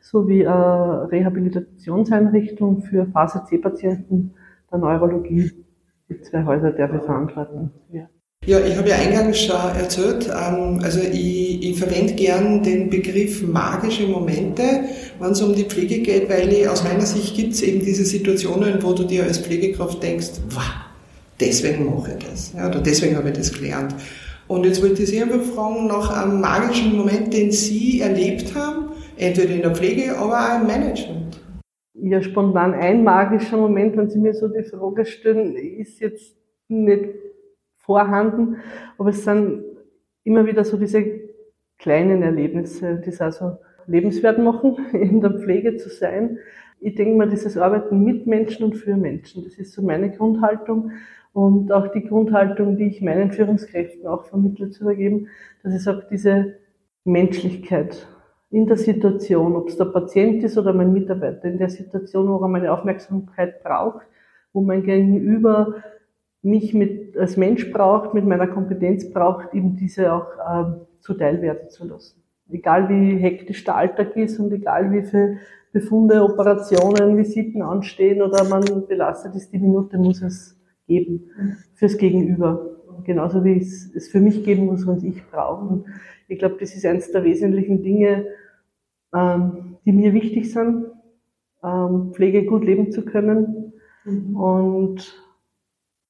[0.00, 4.34] sowie eine Rehabilitationseinrichtung für Phase C-Patienten
[4.70, 5.50] der Neurologie.
[6.08, 7.72] Die zwei Häuser, der wir verantworten.
[7.90, 8.08] Ja.
[8.44, 13.46] Ja, ich habe ja eingangs schon erzählt, ähm, also ich, ich verwende gern den Begriff
[13.46, 14.62] magische Momente,
[15.20, 18.04] wenn es um die Pflege geht, weil ich, aus meiner Sicht gibt es eben diese
[18.04, 20.64] Situationen, wo du dir als Pflegekraft denkst, wow,
[21.38, 23.94] deswegen mache ich das, ja, oder deswegen habe ich das gelernt.
[24.48, 28.86] Und jetzt wollte ich Sie einfach fragen nach einem magischen Moment, den Sie erlebt haben,
[29.18, 31.40] entweder in der Pflege, aber auch im Management.
[31.94, 36.34] Ja, spontan ein magischer Moment, wenn Sie mir so die Frage stellen, ist jetzt
[36.66, 37.04] nicht
[37.82, 38.56] vorhanden,
[38.98, 39.62] aber es sind
[40.24, 41.04] immer wieder so diese
[41.78, 46.38] kleinen Erlebnisse, die es also lebenswert machen, in der Pflege zu sein.
[46.80, 50.92] Ich denke mal, dieses Arbeiten mit Menschen und für Menschen, das ist so meine Grundhaltung
[51.32, 55.28] und auch die Grundhaltung, die ich meinen Führungskräften auch vermittle zu übergeben,
[55.62, 56.54] dass ich sage, diese
[57.04, 58.06] Menschlichkeit
[58.50, 62.38] in der Situation, ob es der Patient ist oder mein Mitarbeiter, in der Situation, wo
[62.44, 64.06] er meine Aufmerksamkeit braucht,
[64.52, 65.82] wo mein Gegenüber
[66.42, 71.70] mich mit, als Mensch braucht, mit meiner Kompetenz braucht, eben diese auch äh, zuteil werden
[71.70, 72.22] zu lassen.
[72.50, 75.38] Egal wie hektisch der Alltag ist und egal wie viele
[75.72, 81.30] Befunde, Operationen, Visiten anstehen oder man belastet ist, die Minute muss es geben
[81.74, 82.76] fürs Gegenüber.
[83.04, 85.64] Genauso wie es es für mich geben muss, was ich brauche.
[85.66, 85.86] Und
[86.28, 88.26] ich glaube, das ist eines der wesentlichen Dinge,
[89.14, 90.86] ähm, die mir wichtig sind,
[91.64, 93.72] ähm, Pflege gut leben zu können.
[94.04, 94.36] Mhm.
[94.36, 95.21] Und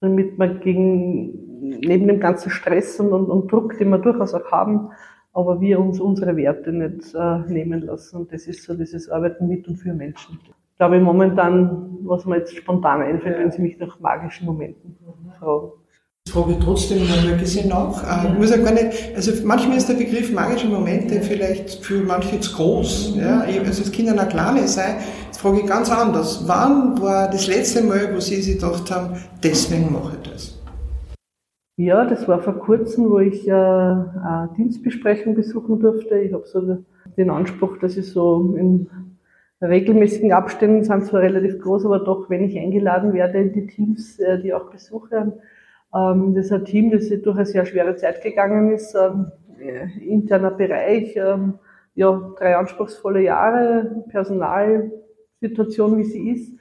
[0.03, 4.51] damit man gegen, neben dem ganzen Stress und, und, und, Druck, den wir durchaus auch
[4.53, 4.91] haben,
[5.33, 8.19] aber wir uns unsere Werte nicht äh, nehmen lassen.
[8.19, 10.39] Und das ist so dieses Arbeiten mit und für Menschen
[10.83, 14.99] glaube ich, momentan, was mir jetzt spontan einfällt, wenn Sie mich nach magischen Momenten
[15.39, 15.71] fragen.
[16.25, 18.25] Ich frage trotzdem noch ein bisschen nach.
[18.25, 22.39] Äh, muss ja gar nicht, also manchmal ist der Begriff magische Momente vielleicht für manche
[22.39, 23.17] zu groß.
[23.17, 23.41] Ja?
[23.41, 24.97] Also es können auch kleine sein.
[25.27, 26.45] Jetzt frage ich ganz anders.
[26.47, 30.63] Wann war das letzte Mal, wo Sie sich gedacht haben, deswegen mache ich das?
[31.77, 36.19] Ja, das war vor kurzem, wo ich äh, eine Dienstbesprechung besuchen durfte.
[36.21, 36.79] Ich habe so
[37.17, 38.87] den Anspruch, dass ich so in
[39.61, 44.19] regelmäßigen Abständen sind zwar relativ groß, aber doch, wenn ich eingeladen werde in die Teams,
[44.21, 45.33] äh, die auch besuche,
[45.95, 49.31] ähm, das ist ein Team, das durch eine sehr schwere Zeit gegangen ist, ähm,
[50.01, 51.55] interner Bereich, ähm,
[51.95, 56.55] ja, drei anspruchsvolle Jahre, Personalsituation, wie sie ist.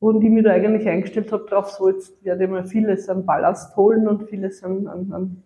[0.00, 3.24] Und ich mich da eigentlich eingestellt habe drauf, so jetzt werde ich mal vieles an
[3.24, 5.42] Ballast holen und vieles an, an, an,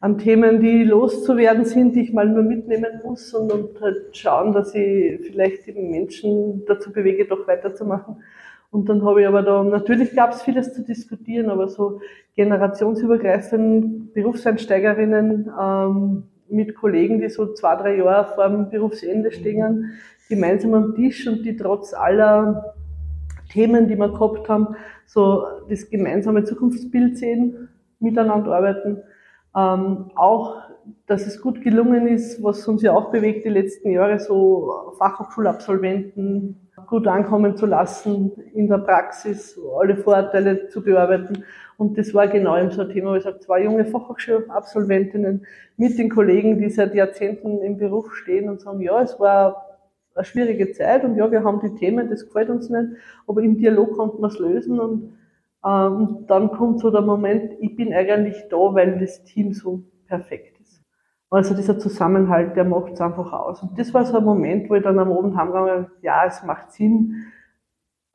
[0.00, 4.52] an Themen, die loszuwerden sind, die ich mal nur mitnehmen muss und, und halt schauen,
[4.52, 8.22] dass ich vielleicht die Menschen dazu bewege, doch weiterzumachen.
[8.70, 12.00] Und dann habe ich aber da, natürlich gab es vieles zu diskutieren, aber so
[12.36, 19.92] generationsübergreifend Berufseinsteigerinnen ähm, mit Kollegen, die so zwei, drei Jahre vor dem Berufsende stehen,
[20.28, 22.74] gemeinsam am Tisch und die trotz aller
[23.50, 24.76] Themen, die wir gehabt haben,
[25.06, 28.98] so das gemeinsame Zukunftsbild sehen, miteinander arbeiten.
[29.56, 30.56] Ähm, auch,
[31.06, 36.67] dass es gut gelungen ist, was uns ja auch bewegt die letzten Jahre, so Fachhochschulabsolventen,
[36.88, 41.44] gut ankommen zu lassen in der Praxis, alle Vorteile zu bearbeiten.
[41.76, 45.46] Und das war genau eben so ein Thema, wo ich sage, zwei junge Fachhochschulabsolventinnen
[45.76, 49.66] mit den Kollegen, die seit Jahrzehnten im Beruf stehen und sagen, ja, es war
[50.14, 52.88] eine schwierige Zeit und ja, wir haben die Themen, das gefällt uns nicht,
[53.26, 55.12] aber im Dialog konnten wir es lösen und
[55.64, 60.57] ähm, dann kommt so der Moment, ich bin eigentlich da, weil das Team so perfekt
[61.30, 63.62] also dieser Zusammenhalt, der macht es einfach aus.
[63.62, 66.42] Und das war so ein Moment, wo ich dann am Abend heimgegangen bin, ja, es
[66.42, 67.26] macht Sinn,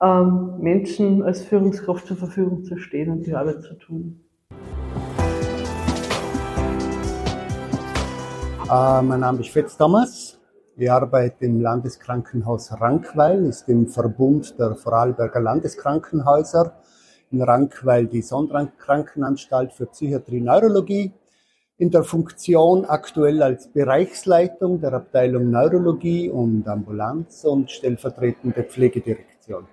[0.02, 4.19] ähm, Menschen als Führungskraft zur Verfügung zu stehen und die Arbeit zu tun.
[8.69, 10.39] Äh, mein Name ist Fetz Thomas.
[10.76, 16.73] Ich arbeite im Landeskrankenhaus Rankweil, ist im Verbund der Vorarlberger Landeskrankenhäuser.
[17.30, 21.13] In Rankweil die Sonderkrankenanstalt für Psychiatrie und Neurologie
[21.78, 29.68] in der Funktion aktuell als Bereichsleitung der Abteilung Neurologie und Ambulanz und stellvertretende Pflegedirektion.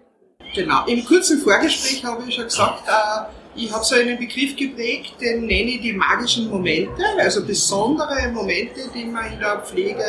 [0.54, 0.86] Genau.
[0.86, 5.46] Im kurzen Vorgespräch habe ich schon gesagt, äh, ich habe so einen Begriff geprägt, den
[5.46, 10.04] nenne ich die magischen Momente, also besondere Momente, die man in der Pflege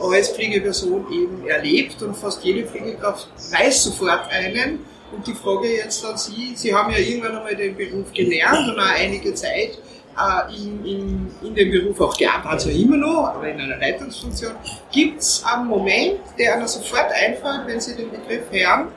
[0.00, 4.80] als Pflegeperson eben erlebt und fast jede Pflegekraft weiß sofort einen.
[5.12, 8.78] Und die Frage jetzt an Sie, Sie haben ja irgendwann einmal den Beruf gelernt und
[8.78, 9.78] auch einige Zeit
[10.16, 14.52] äh, in, in, in dem Beruf auch gearbeitet, also immer noch, aber in einer Leitungsfunktion.
[14.90, 18.88] Gibt es einen Moment, der einer sofort einfällt, wenn Sie den Begriff hören?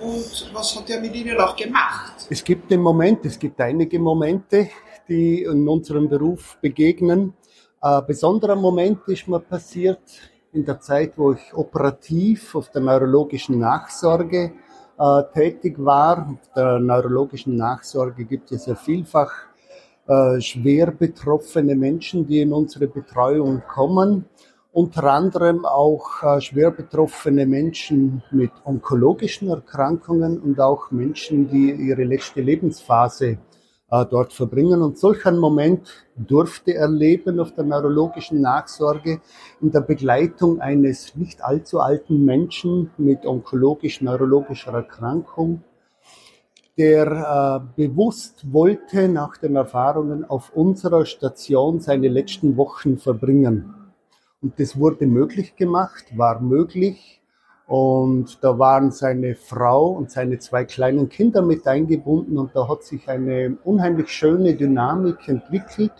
[0.00, 2.26] Und was hat er mit Ihnen auch gemacht?
[2.28, 4.68] Es gibt den Moment, es gibt einige Momente,
[5.08, 7.34] die in unserem Beruf begegnen.
[7.80, 10.00] Ein besonderer Moment ist mir passiert
[10.52, 14.52] in der Zeit, wo ich operativ auf der neurologischen Nachsorge
[14.98, 16.28] äh, tätig war.
[16.30, 19.32] Auf der neurologischen Nachsorge gibt es ja vielfach
[20.10, 24.24] äh, schwer betroffene Menschen, die in unsere Betreuung kommen.
[24.72, 32.02] Unter anderem auch äh, schwer betroffene Menschen mit onkologischen Erkrankungen und auch Menschen, die ihre
[32.02, 33.38] letzte Lebensphase
[33.88, 34.82] äh, dort verbringen.
[34.82, 39.20] Und solch einen Moment durfte erleben auf der neurologischen Nachsorge
[39.60, 45.62] in der Begleitung eines nicht allzu alten Menschen mit onkologisch-neurologischer Erkrankung
[46.80, 53.74] der äh, bewusst wollte nach den Erfahrungen auf unserer Station seine letzten Wochen verbringen.
[54.40, 57.20] Und das wurde möglich gemacht, war möglich.
[57.66, 62.82] Und da waren seine Frau und seine zwei kleinen Kinder mit eingebunden und da hat
[62.82, 65.92] sich eine unheimlich schöne Dynamik entwickelt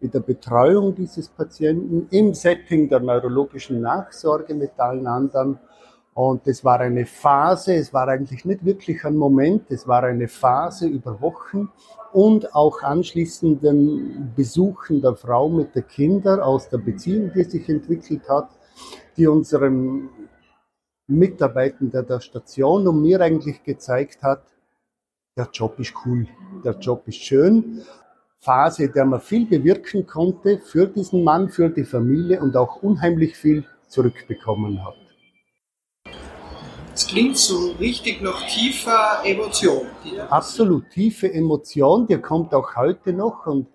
[0.00, 5.60] mit der Betreuung dieses Patienten im Setting der neurologischen Nachsorge mit allen anderen.
[6.14, 10.28] Und es war eine Phase, es war eigentlich nicht wirklich ein Moment, es war eine
[10.28, 11.70] Phase über Wochen
[12.12, 18.28] und auch anschließenden Besuchen der Frau mit den Kindern aus der Beziehung, die sich entwickelt
[18.28, 18.48] hat,
[19.16, 20.08] die unserem
[21.08, 24.44] Mitarbeitenden der Station und mir eigentlich gezeigt hat,
[25.36, 26.28] der Job ist cool,
[26.64, 27.82] der Job ist schön.
[28.38, 33.36] Phase, der man viel bewirken konnte für diesen Mann, für die Familie und auch unheimlich
[33.36, 35.03] viel zurückbekommen hat.
[36.94, 39.88] Es klingt so richtig nach tiefer Emotion.
[40.30, 43.66] Absolut tiefe Emotion, die kommt auch heute noch und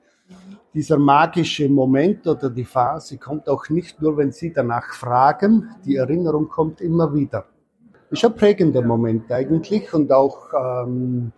[0.74, 5.98] dieser magische Moment oder die Phase kommt auch nicht nur, wenn Sie danach fragen, die
[5.98, 7.44] Erinnerung kommt immer wieder.
[8.10, 11.34] Ist ein prägender Moment eigentlich und auch ähm,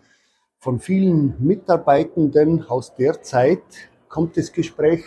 [0.60, 3.64] von vielen Mitarbeitenden aus der Zeit
[4.08, 5.04] kommt das Gespräch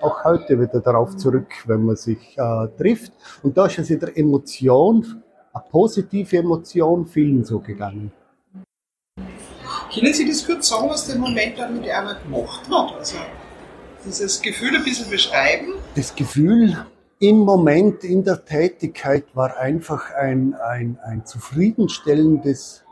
[0.00, 3.12] auch heute wieder darauf zurück, wenn man sich äh, trifft.
[3.44, 8.12] Und da ist es in der Emotion, eine positive Emotion, vielen so gegangen.
[9.92, 12.94] Können Sie das kurz sagen, was der Moment dann mit einer gemacht hat?
[12.98, 13.16] Also
[14.04, 15.74] dieses Gefühl ein bisschen beschreiben?
[15.94, 16.76] Das Gefühl
[17.20, 22.84] im Moment in der Tätigkeit war einfach ein, ein, ein zufriedenstellendes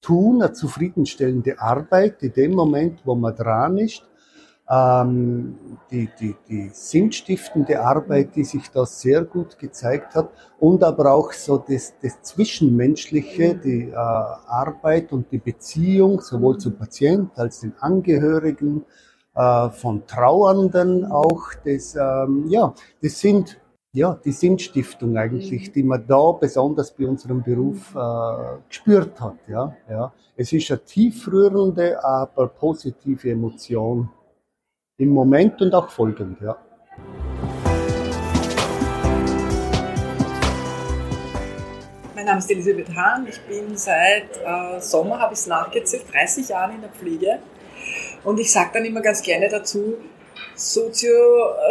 [0.00, 4.02] Tun, eine zufriedenstellende Arbeit in dem Moment, wo man dran ist
[4.72, 5.58] ähm,
[5.90, 11.32] die, die, die sinnstiftende Arbeit, die sich da sehr gut gezeigt hat und aber auch
[11.32, 17.74] so das, das Zwischenmenschliche, die äh, Arbeit und die Beziehung sowohl zum Patient als den
[17.80, 18.84] Angehörigen,
[19.34, 23.58] äh, von Trauernden auch, das, ähm, ja, das sind
[23.94, 29.36] ja, die Sinnstiftung eigentlich, die man da besonders bei unserem Beruf äh, gespürt hat.
[29.46, 30.12] Ja, ja.
[30.34, 34.08] Es ist eine tiefrührende, aber positive Emotion
[35.02, 36.56] im Moment und auch folgend, ja.
[42.14, 43.26] Mein Name ist Elisabeth Hahn.
[43.28, 47.40] Ich bin seit äh, Sommer, habe ich es nachgezählt, 30 Jahre in der Pflege.
[48.22, 49.96] Und ich sage dann immer ganz gerne dazu,
[50.54, 51.10] sozio,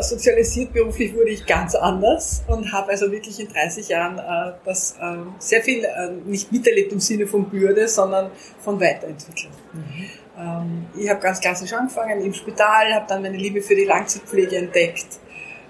[0.02, 4.98] sozialisiert beruflich wurde ich ganz anders und habe also wirklich in 30 Jahren äh, das
[5.00, 9.54] äh, sehr viel äh, nicht miterlebt im Sinne von Bürde, sondern von Weiterentwicklung.
[9.72, 10.10] Mhm.
[10.38, 14.58] Ähm, ich habe ganz klassisch angefangen im Spital, habe dann meine Liebe für die Langzeitpflege
[14.58, 15.20] entdeckt,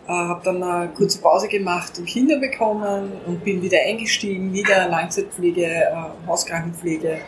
[0.07, 4.87] äh, habe dann eine kurze Pause gemacht und Kinder bekommen und bin wieder eingestiegen, wieder
[4.87, 5.93] Langzeitpflege, äh,
[6.27, 7.19] Hauskrankenpflege,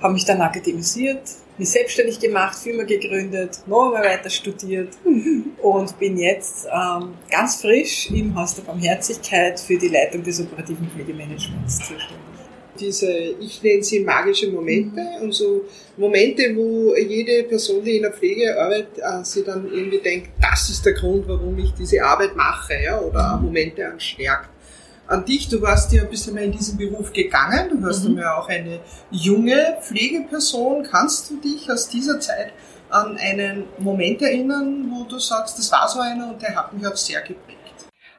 [0.00, 1.22] habe mich dann akademisiert,
[1.58, 4.96] mich selbstständig gemacht, Firma gegründet, noch einmal weiter studiert
[5.62, 10.90] und bin jetzt ähm, ganz frisch im Haus der Barmherzigkeit für die Leitung des operativen
[10.90, 12.31] Pflegemanagements zuständig
[12.78, 15.64] diese, ich nenne sie magische Momente und so
[15.96, 20.70] Momente, wo jede Person, die in der Pflege arbeitet, äh, sich dann irgendwie denkt, das
[20.70, 24.48] ist der Grund, warum ich diese Arbeit mache, ja, oder Momente anstärkt.
[25.06, 28.18] An dich, du warst ja ein bisschen mehr in diesen Beruf gegangen, du warst mhm.
[28.18, 28.80] ja auch eine
[29.10, 30.84] junge Pflegeperson.
[30.84, 32.52] Kannst du dich aus dieser Zeit
[32.88, 36.86] an einen Moment erinnern, wo du sagst, das war so einer und der hat mich
[36.86, 37.61] auch sehr geprägt?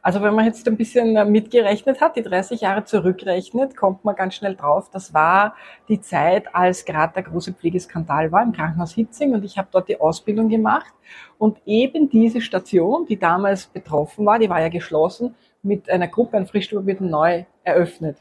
[0.05, 4.35] Also wenn man jetzt ein bisschen mitgerechnet hat, die 30 Jahre zurückrechnet, kommt man ganz
[4.35, 4.89] schnell drauf.
[4.91, 5.55] Das war
[5.87, 9.87] die Zeit, als gerade der große Pflegeskandal war im Krankenhaus Hitzing und ich habe dort
[9.87, 10.93] die Ausbildung gemacht.
[11.37, 16.35] Und eben diese Station, die damals betroffen war, die war ja geschlossen, mit einer Gruppe
[16.35, 18.17] an Frischstudierten neu eröffnet.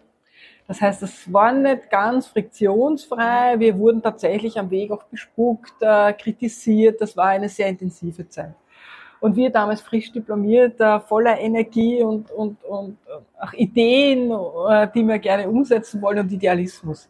[0.68, 3.58] Das heißt, es war nicht ganz friktionsfrei.
[3.58, 7.00] Wir wurden tatsächlich am Weg auch bespuckt, äh, kritisiert.
[7.00, 8.54] Das war eine sehr intensive Zeit.
[9.22, 12.98] Und wir damals frisch diplomiert, äh, voller Energie und, und, und
[13.40, 14.32] auch Ideen,
[14.68, 17.08] äh, die wir gerne umsetzen wollen und Idealismus.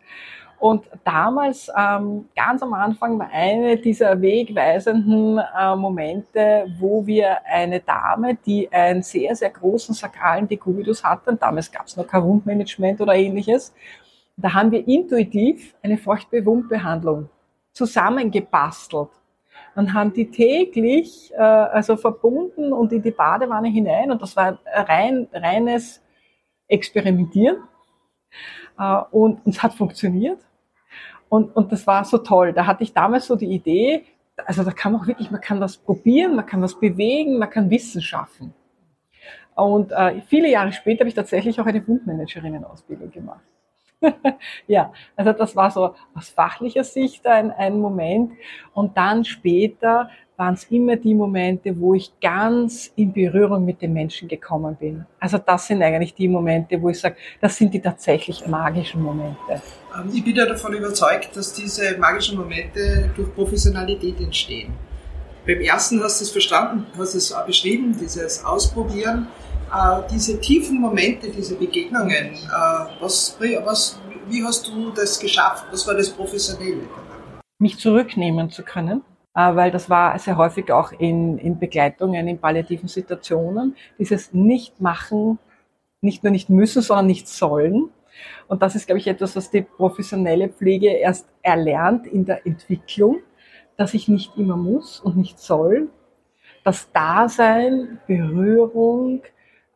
[0.59, 7.81] Und damals, ähm, ganz am Anfang, war eine dieser wegweisenden äh, Momente, wo wir eine
[7.81, 12.25] Dame, die einen sehr, sehr großen sakralen Dekubitus hatte, und damals gab es noch kein
[12.25, 13.73] Wundmanagement oder ähnliches,
[14.37, 17.31] da haben wir intuitiv eine Feuchtbewundbehandlung
[17.73, 19.09] zusammengebastelt
[19.75, 24.59] und haben die täglich äh, also verbunden und in die Badewanne hinein und das war
[24.67, 26.03] rein reines
[26.69, 27.59] Experimentieren
[28.79, 30.41] äh, und es hat funktioniert
[31.29, 32.53] und und das war so toll.
[32.53, 34.05] Da hatte ich damals so die Idee,
[34.37, 37.51] also da kann man auch wirklich, man kann was probieren, man kann was bewegen, man
[37.51, 38.55] kann Wissen schaffen.
[39.55, 43.45] Und äh, viele Jahre später habe ich tatsächlich auch eine Wundmanagerinnen-Ausbildung gemacht.
[44.67, 48.33] ja, also das war so aus fachlicher Sicht ein, ein Moment.
[48.75, 53.93] Und dann später waren es immer die Momente, wo ich ganz in Berührung mit den
[53.93, 55.07] Menschen gekommen bin.
[55.21, 59.63] Also das sind eigentlich die Momente, wo ich sage, das sind die tatsächlich magischen Momente.
[59.95, 64.73] Ähm, ich bin ja davon überzeugt, dass diese magischen Momente durch Professionalität entstehen.
[65.47, 69.29] Beim ersten hast du es verstanden, hast es auch beschrieben, dieses Ausprobieren
[70.11, 75.67] diese tiefen Momente, diese Begegnungen, äh, was, was, wie hast du das geschafft?
[75.71, 76.83] Was war das Professionelle?
[77.59, 79.03] Mich zurücknehmen zu können,
[79.35, 85.39] äh, weil das war sehr häufig auch in, in Begleitungen, in palliativen Situationen, dieses Nicht-Machen,
[86.01, 87.91] nicht nur nicht müssen, sondern nicht sollen.
[88.49, 93.21] Und das ist, glaube ich, etwas, was die professionelle Pflege erst erlernt in der Entwicklung,
[93.77, 95.89] dass ich nicht immer muss und nicht soll.
[96.65, 99.23] Das Dasein, Berührung,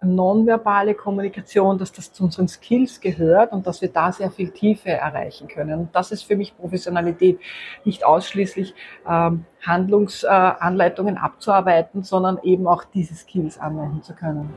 [0.02, 4.90] nonverbale Kommunikation, dass das zu unseren Skills gehört und dass wir da sehr viel Tiefe
[4.90, 5.80] erreichen können.
[5.80, 7.40] Und das ist für mich Professionalität,
[7.84, 8.74] nicht ausschließlich
[9.08, 14.52] ähm, Handlungsanleitungen äh, abzuarbeiten, sondern eben auch diese Skills anwenden zu können.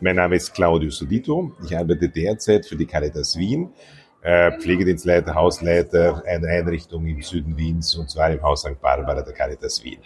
[0.00, 1.52] Mein Name ist Claudio Sodito.
[1.64, 3.72] Ich arbeite derzeit für die Caritas Wien,
[4.22, 8.80] äh, Pflegedienstleiter, Hausleiter einer Einrichtung im Süden Wiens und zwar im Haus St.
[8.80, 9.98] Barbara der Caritas Wien.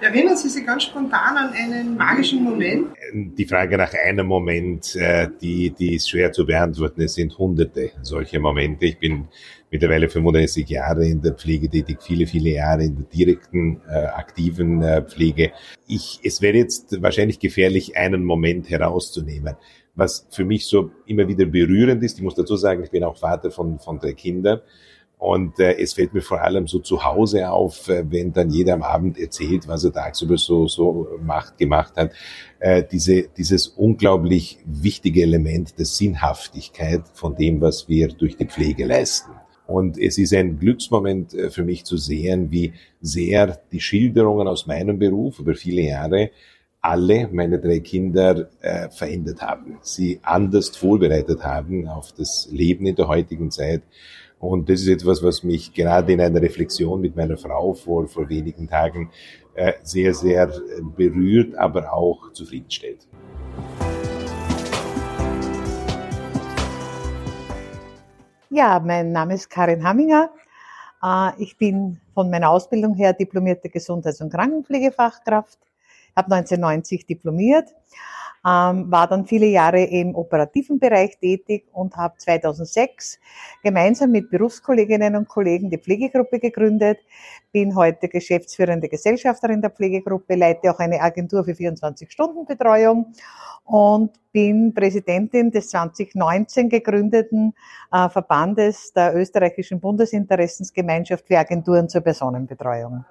[0.00, 2.88] Erinnern Sie sich ganz spontan an einen magischen Moment?
[3.12, 7.02] Die Frage nach einem Moment, äh, die, die ist schwer zu beantworten.
[7.02, 8.86] Es sind hunderte solche Momente.
[8.86, 9.28] Ich bin
[9.70, 14.82] mittlerweile 35 Jahre in der Pflege tätig, viele, viele Jahre in der direkten, äh, aktiven
[14.82, 15.52] äh, Pflege.
[15.86, 19.56] Ich, es wäre jetzt wahrscheinlich gefährlich, einen Moment herauszunehmen.
[19.94, 23.16] Was für mich so immer wieder berührend ist, ich muss dazu sagen, ich bin auch
[23.16, 24.60] Vater von, von drei Kindern.
[25.24, 28.74] Und äh, es fällt mir vor allem so zu Hause auf, äh, wenn dann jeder
[28.74, 32.12] am Abend erzählt, was er tagsüber so, so macht, gemacht hat.
[32.58, 38.84] Äh, diese, dieses unglaublich wichtige Element der Sinnhaftigkeit von dem, was wir durch die Pflege
[38.84, 39.30] leisten.
[39.66, 44.66] Und es ist ein Glücksmoment äh, für mich zu sehen, wie sehr die Schilderungen aus
[44.66, 46.32] meinem Beruf über viele Jahre
[46.84, 52.94] alle meine drei Kinder äh, verändert haben, sie anders vorbereitet haben auf das Leben in
[52.94, 53.80] der heutigen Zeit
[54.38, 58.28] und das ist etwas, was mich gerade in einer Reflexion mit meiner Frau vor, vor
[58.28, 59.10] wenigen Tagen
[59.54, 60.52] äh, sehr, sehr
[60.94, 63.08] berührt, aber auch zufriedenstellt.
[68.50, 70.28] Ja, mein Name ist Karin Hamminger.
[71.02, 75.58] Äh, ich bin von meiner Ausbildung her diplomierte Gesundheits- und Krankenpflegefachkraft.
[76.16, 77.74] Habe 1990 diplomiert
[78.46, 83.18] ähm, war dann viele Jahre im operativen Bereich tätig und habe 2006
[83.62, 86.98] gemeinsam mit Berufskolleginnen und Kollegen die Pflegegruppe gegründet,
[87.52, 93.14] bin heute geschäftsführende Gesellschafterin der Pflegegruppe, leite auch eine Agentur für 24-Stunden-Betreuung
[93.64, 97.54] und bin Präsidentin des 2019 gegründeten
[97.90, 103.06] äh, Verbandes der österreichischen Bundesinteressensgemeinschaft für Agenturen zur Personenbetreuung.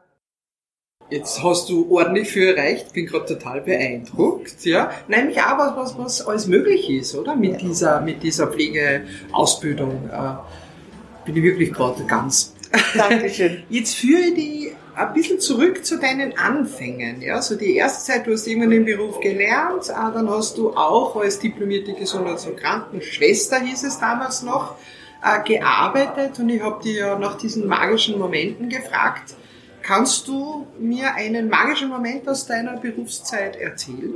[1.09, 4.91] Jetzt hast du ordentlich viel erreicht, bin gerade total beeindruckt, ja.
[5.07, 7.35] Nämlich auch was, was, was alles möglich ist, oder?
[7.35, 10.09] Mit dieser, mit dieser Pflegeausbildung.
[10.11, 12.53] Äh, bin ich wirklich gerade ganz.
[12.95, 13.63] Dankeschön.
[13.69, 17.41] Jetzt führe ich die ein bisschen zurück zu deinen Anfängen, ja.
[17.41, 21.15] So die erste Zeit, du hast irgendwann den Beruf gelernt, äh, dann hast du auch
[21.15, 24.75] als diplomierte Gesundheits- und Krankenschwester, hieß es damals noch,
[25.23, 29.35] äh, gearbeitet und ich habe dir ja nach diesen magischen Momenten gefragt.
[29.83, 34.15] Kannst du mir einen magischen Moment aus deiner Berufszeit erzählen?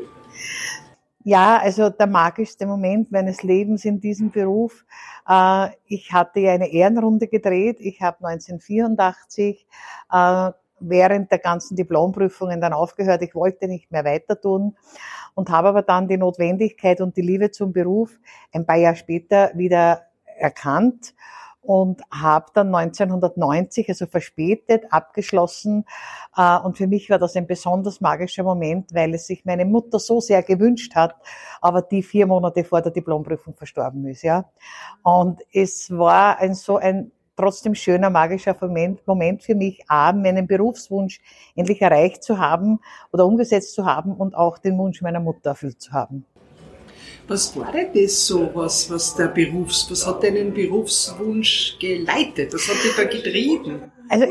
[1.25, 4.85] Ja, also der magischste Moment meines Lebens in diesem Beruf.
[5.27, 7.81] Äh, ich hatte ja eine Ehrenrunde gedreht.
[7.81, 9.67] Ich habe 1984
[10.09, 13.21] äh, während der ganzen Diplomprüfungen dann aufgehört.
[13.23, 14.77] Ich wollte nicht mehr weiter tun
[15.35, 18.17] und habe aber dann die Notwendigkeit und die Liebe zum Beruf
[18.53, 20.03] ein paar Jahre später wieder
[20.37, 21.13] erkannt
[21.67, 25.83] und habe dann 1990, also verspätet, abgeschlossen.
[26.35, 29.99] Äh, und für mich war das ein besonders magischer Moment, weil es sich meine Mutter
[29.99, 31.15] so sehr gewünscht hat,
[31.61, 34.21] aber die vier Monate vor der Diplomprüfung verstorben ist.
[34.21, 34.49] Ja,
[35.03, 38.55] und es war ein so ein trotzdem schöner magischer
[39.05, 41.19] Moment, für mich, A, meinen Berufswunsch
[41.53, 42.79] endlich erreicht zu haben
[43.11, 46.25] oder umgesetzt zu haben und auch den Wunsch meiner Mutter erfüllt zu haben.
[47.27, 52.53] Was war denn das so, was, was der Berufs, was hat deinen Berufswunsch geleitet?
[52.53, 53.91] Was hat dich da getrieben?
[54.09, 54.25] Also,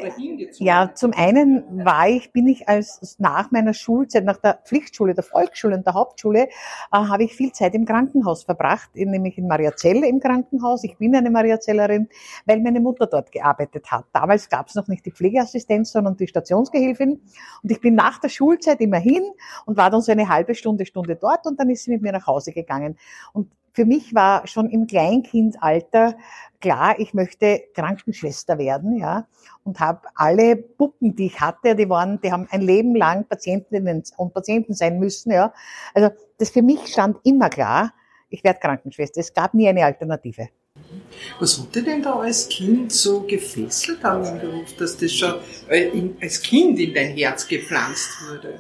[0.59, 5.24] ja, zum einen war ich, bin ich als nach meiner Schulzeit, nach der Pflichtschule, der
[5.24, 6.49] Volksschule und der Hauptschule, äh,
[6.91, 10.85] habe ich viel Zeit im Krankenhaus verbracht, nämlich in Mariazell im Krankenhaus.
[10.85, 12.09] Ich bin eine Mariazellerin,
[12.47, 14.07] weil meine Mutter dort gearbeitet hat.
[14.12, 17.20] Damals gab es noch nicht die Pflegeassistenz, sondern die Stationsgehilfin.
[17.62, 19.24] Und ich bin nach der Schulzeit immer hin
[19.66, 22.12] und war dann so eine halbe Stunde, Stunde dort und dann ist sie mit mir
[22.12, 22.97] nach Hause gegangen.
[23.33, 26.16] Und für mich war schon im Kleinkindalter
[26.61, 29.29] klar, ich möchte Krankenschwester werden, ja,
[29.64, 34.03] und habe alle Puppen, die ich hatte, die waren, die haben ein Leben lang Patientinnen
[34.16, 35.53] und Patienten sein müssen, ja.
[35.93, 36.09] Also
[36.39, 37.93] das für mich stand immer klar,
[38.31, 39.20] ich werde Krankenschwester.
[39.20, 40.49] Es gab nie eine Alternative.
[41.39, 45.35] Was hat dir denn da als Kind so gefesselt an dem Beruf, dass das schon
[45.68, 48.59] äh, als Kind in dein Herz gepflanzt wurde?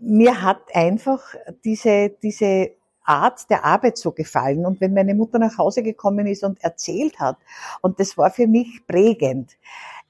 [0.00, 1.22] Mir hat einfach
[1.64, 2.75] diese, diese
[3.06, 4.66] Art der Arbeit so gefallen.
[4.66, 7.38] Und wenn meine Mutter nach Hause gekommen ist und erzählt hat,
[7.80, 9.56] und das war für mich prägend.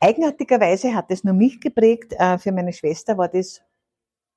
[0.01, 3.62] Eigenartigerweise hat es nur mich geprägt, äh, für meine Schwester war das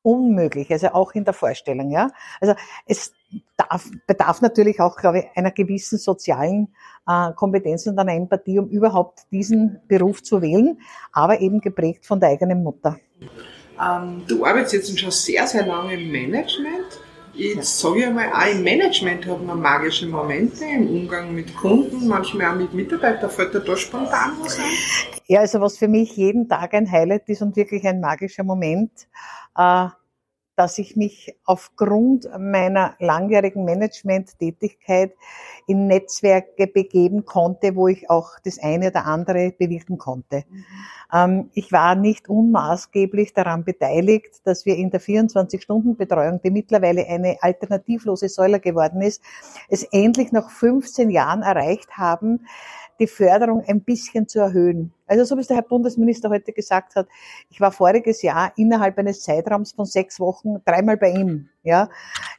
[0.02, 2.10] unmöglich, also auch in der Vorstellung, ja.
[2.40, 2.56] Also
[2.86, 3.14] es
[3.58, 6.74] darf, bedarf natürlich auch, glaube ich, einer gewissen sozialen
[7.08, 10.80] äh, Kompetenz und einer Empathie, um überhaupt diesen Beruf zu wählen,
[11.12, 12.98] aber eben geprägt von der eigenen Mutter.
[13.82, 17.02] Ähm, du arbeitest jetzt schon sehr, sehr lange im Management.
[17.40, 22.08] Jetzt sage ich einmal, auch im Management hat man magische Momente, im Umgang mit Kunden,
[22.08, 23.30] manchmal auch mit Mitarbeitern.
[23.30, 24.66] Fällt dir da spontan was ein?
[25.28, 28.92] Ja, also was für mich jeden Tag ein Highlight ist und wirklich ein magischer Moment,
[29.56, 29.88] äh,
[30.60, 35.14] dass ich mich aufgrund meiner langjährigen Management-Tätigkeit
[35.68, 40.44] in Netzwerke begeben konnte, wo ich auch das eine oder andere bewirken konnte.
[41.12, 41.50] Mhm.
[41.54, 48.28] ich war nicht unmaßgeblich daran beteiligt, dass wir in der 24-Stunden-Betreuung, die mittlerweile eine alternativlose
[48.28, 49.24] Säule geworden ist,
[49.70, 52.46] es endlich nach 15 Jahren erreicht haben,
[53.00, 54.94] die Förderung ein bisschen zu erhöhen.
[55.08, 57.08] Also so wie es der Herr Bundesminister heute gesagt hat,
[57.50, 61.50] ich war voriges Jahr innerhalb eines Zeitraums von sechs Wochen dreimal bei ihm.
[61.64, 61.90] Ja,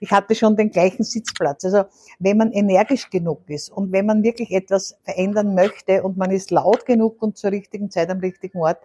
[0.01, 1.65] ich hatte schon den gleichen Sitzplatz.
[1.65, 1.85] Also
[2.19, 6.51] wenn man energisch genug ist und wenn man wirklich etwas verändern möchte und man ist
[6.51, 8.79] laut genug und zur richtigen Zeit am richtigen Ort,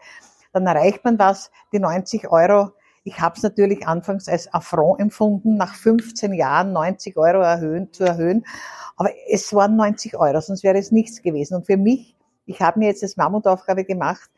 [0.54, 1.52] dann erreicht man was.
[1.74, 2.72] Die 90 Euro
[3.06, 8.04] ich habe es natürlich anfangs als Affront empfunden, nach 15 Jahren 90 Euro erhöhen, zu
[8.04, 8.46] erhöhen.
[8.98, 11.56] Aber es waren 90 Euro, sonst wäre es nichts gewesen.
[11.56, 14.32] Und für mich, ich habe mir jetzt das Mammutaufgabe gemacht,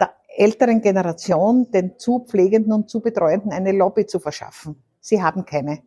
[0.00, 4.80] der älteren Generation, den zu Pflegenden und zu Betreuenden eine Lobby zu verschaffen.
[5.00, 5.82] Sie haben keine.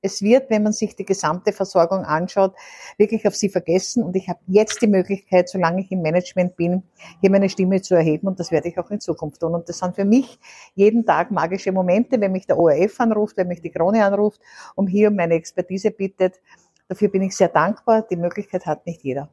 [0.00, 2.54] Es wird, wenn man sich die gesamte Versorgung anschaut,
[2.98, 4.02] wirklich auf sie vergessen.
[4.02, 6.84] Und ich habe jetzt die Möglichkeit, solange ich im Management bin,
[7.20, 8.28] hier meine Stimme zu erheben.
[8.28, 9.54] Und das werde ich auch in Zukunft tun.
[9.54, 10.38] Und das sind für mich
[10.74, 14.40] jeden Tag magische Momente, wenn mich der ORF anruft, wenn mich die Krone anruft,
[14.76, 16.40] um hier meine Expertise bittet.
[16.88, 18.02] Dafür bin ich sehr dankbar.
[18.02, 19.28] Die Möglichkeit hat nicht jeder.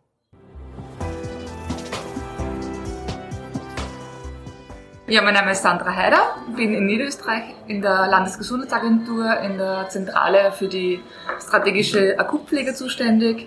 [5.07, 10.51] Ja, mein Name ist Sandra Heider, bin in Niederösterreich in der Landesgesundheitsagentur in der Zentrale
[10.51, 10.99] für die
[11.39, 13.45] strategische Akutpflege zuständig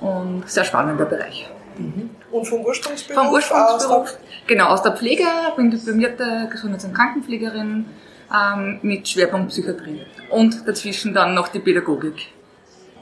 [0.00, 1.48] und sehr spannender Bereich.
[1.78, 2.10] Mhm.
[2.32, 3.22] Und vom Ursprungsberuf?
[3.22, 5.22] Vom Ursprungsberuf, genau, aus der Pflege,
[5.54, 7.86] bin diplomierte Gesundheits- und Krankenpflegerin
[8.34, 12.32] ähm, mit Schwerpunkt Psychiatrie und dazwischen dann noch die Pädagogik.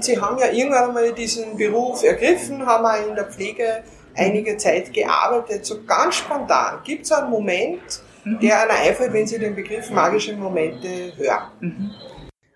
[0.01, 3.83] Sie haben ja irgendwann einmal diesen Beruf ergriffen, haben auch in der Pflege
[4.17, 6.79] einige Zeit gearbeitet, so ganz spontan.
[6.85, 11.51] Gibt es einen Moment, der einer einfällt, wenn Sie den Begriff magische Momente hören?
[11.61, 11.91] Mhm.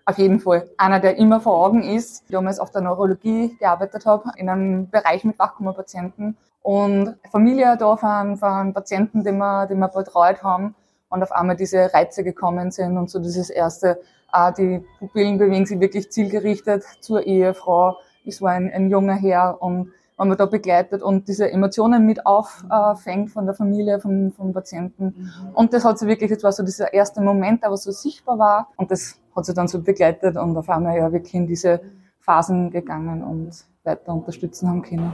[0.05, 0.67] Auf jeden Fall.
[0.77, 5.23] Einer, der immer vor Augen ist, damals auf der Neurologie gearbeitet habe, in einem Bereich
[5.23, 10.73] mit Wachkoma-Patienten und Familie da von, von Patienten, die wir, die wir betreut haben
[11.09, 13.99] und auf einmal diese Reize gekommen sind und so dieses erste,
[14.33, 17.97] äh, die Pupillen bewegen sich wirklich zielgerichtet zur Ehefrau.
[18.23, 22.25] Ich war ein, ein junger Herr und wenn man da begleitet und diese Emotionen mit
[22.25, 25.05] auffängt von der Familie, vom, vom Patienten.
[25.05, 25.31] Mhm.
[25.53, 28.67] Und das hat sie wirklich, das war so dieser erste Moment, der so sichtbar war.
[28.75, 31.79] Und das hat sie dann so begleitet und auf einmal ja wirklich in diese
[32.19, 33.51] Phasen gegangen und
[33.85, 35.13] weiter unterstützen haben können.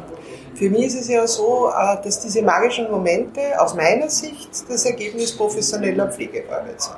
[0.56, 4.86] Für mich ist es ja so, äh, dass diese magischen Momente aus meiner Sicht das
[4.86, 6.98] Ergebnis professioneller Pflegearbeit sind.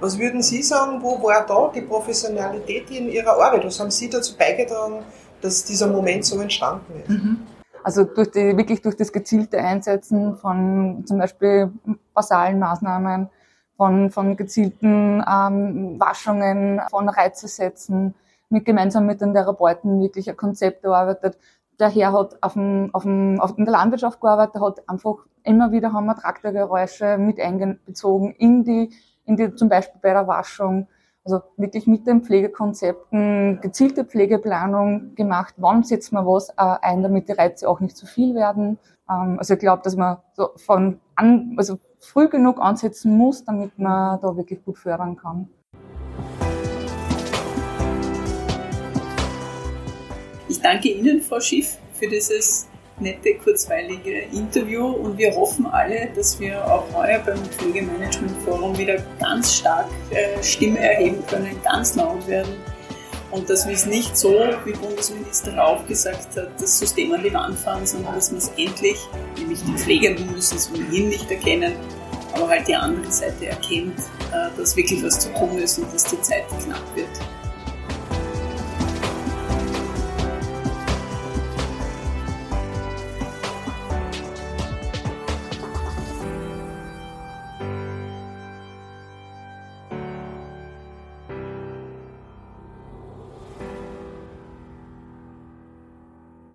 [0.00, 3.64] Was würden Sie sagen, wo war da die Professionalität in Ihrer Arbeit?
[3.64, 5.04] Was haben Sie dazu beigetragen,
[5.42, 7.08] dass dieser Moment so entstanden ist.
[7.08, 7.46] Mhm.
[7.84, 11.72] Also durch die, wirklich durch das gezielte Einsetzen von zum Beispiel
[12.14, 13.28] basalen Maßnahmen,
[13.76, 18.14] von, von gezielten ähm, Waschungen, von Reizesätzen,
[18.48, 21.38] mit, gemeinsam mit den Therapeuten wirklich ein Konzept erarbeitet.
[21.80, 25.72] Der Herr hat auf dem, auf dem, auf, in der Landwirtschaft gearbeitet, hat einfach immer
[25.72, 28.90] wieder haben wir Traktorgeräusche mit einbezogen in die,
[29.24, 30.86] in die, zum Beispiel bei der Waschung.
[31.24, 35.54] Also wirklich mit den Pflegekonzepten gezielte Pflegeplanung gemacht.
[35.58, 38.76] Wann setzt man was äh, ein, damit die Reize auch nicht zu viel werden?
[39.08, 43.78] Ähm, also ich glaube, dass man so von an, also früh genug ansetzen muss, damit
[43.78, 45.48] man da wirklich gut fördern kann.
[50.48, 52.68] Ich danke Ihnen, Frau Schiff, für dieses
[53.02, 58.96] nette, kurzweilige Interview und wir hoffen alle, dass wir auch heuer beim Pflegemanagement Forum wieder
[59.18, 62.54] ganz stark äh, Stimme erheben können, ganz laut werden
[63.32, 64.30] und dass wir es nicht so,
[64.64, 68.52] wie Bundesminister auch gesagt hat, das System an die Wand fahren, sondern dass wir es
[68.56, 68.98] endlich,
[69.38, 71.72] nämlich die Pflegenden müssen es ohnehin nicht erkennen,
[72.34, 73.98] aber halt die andere Seite erkennt,
[74.32, 77.08] äh, dass wirklich was zu tun ist und dass die Zeit knapp wird.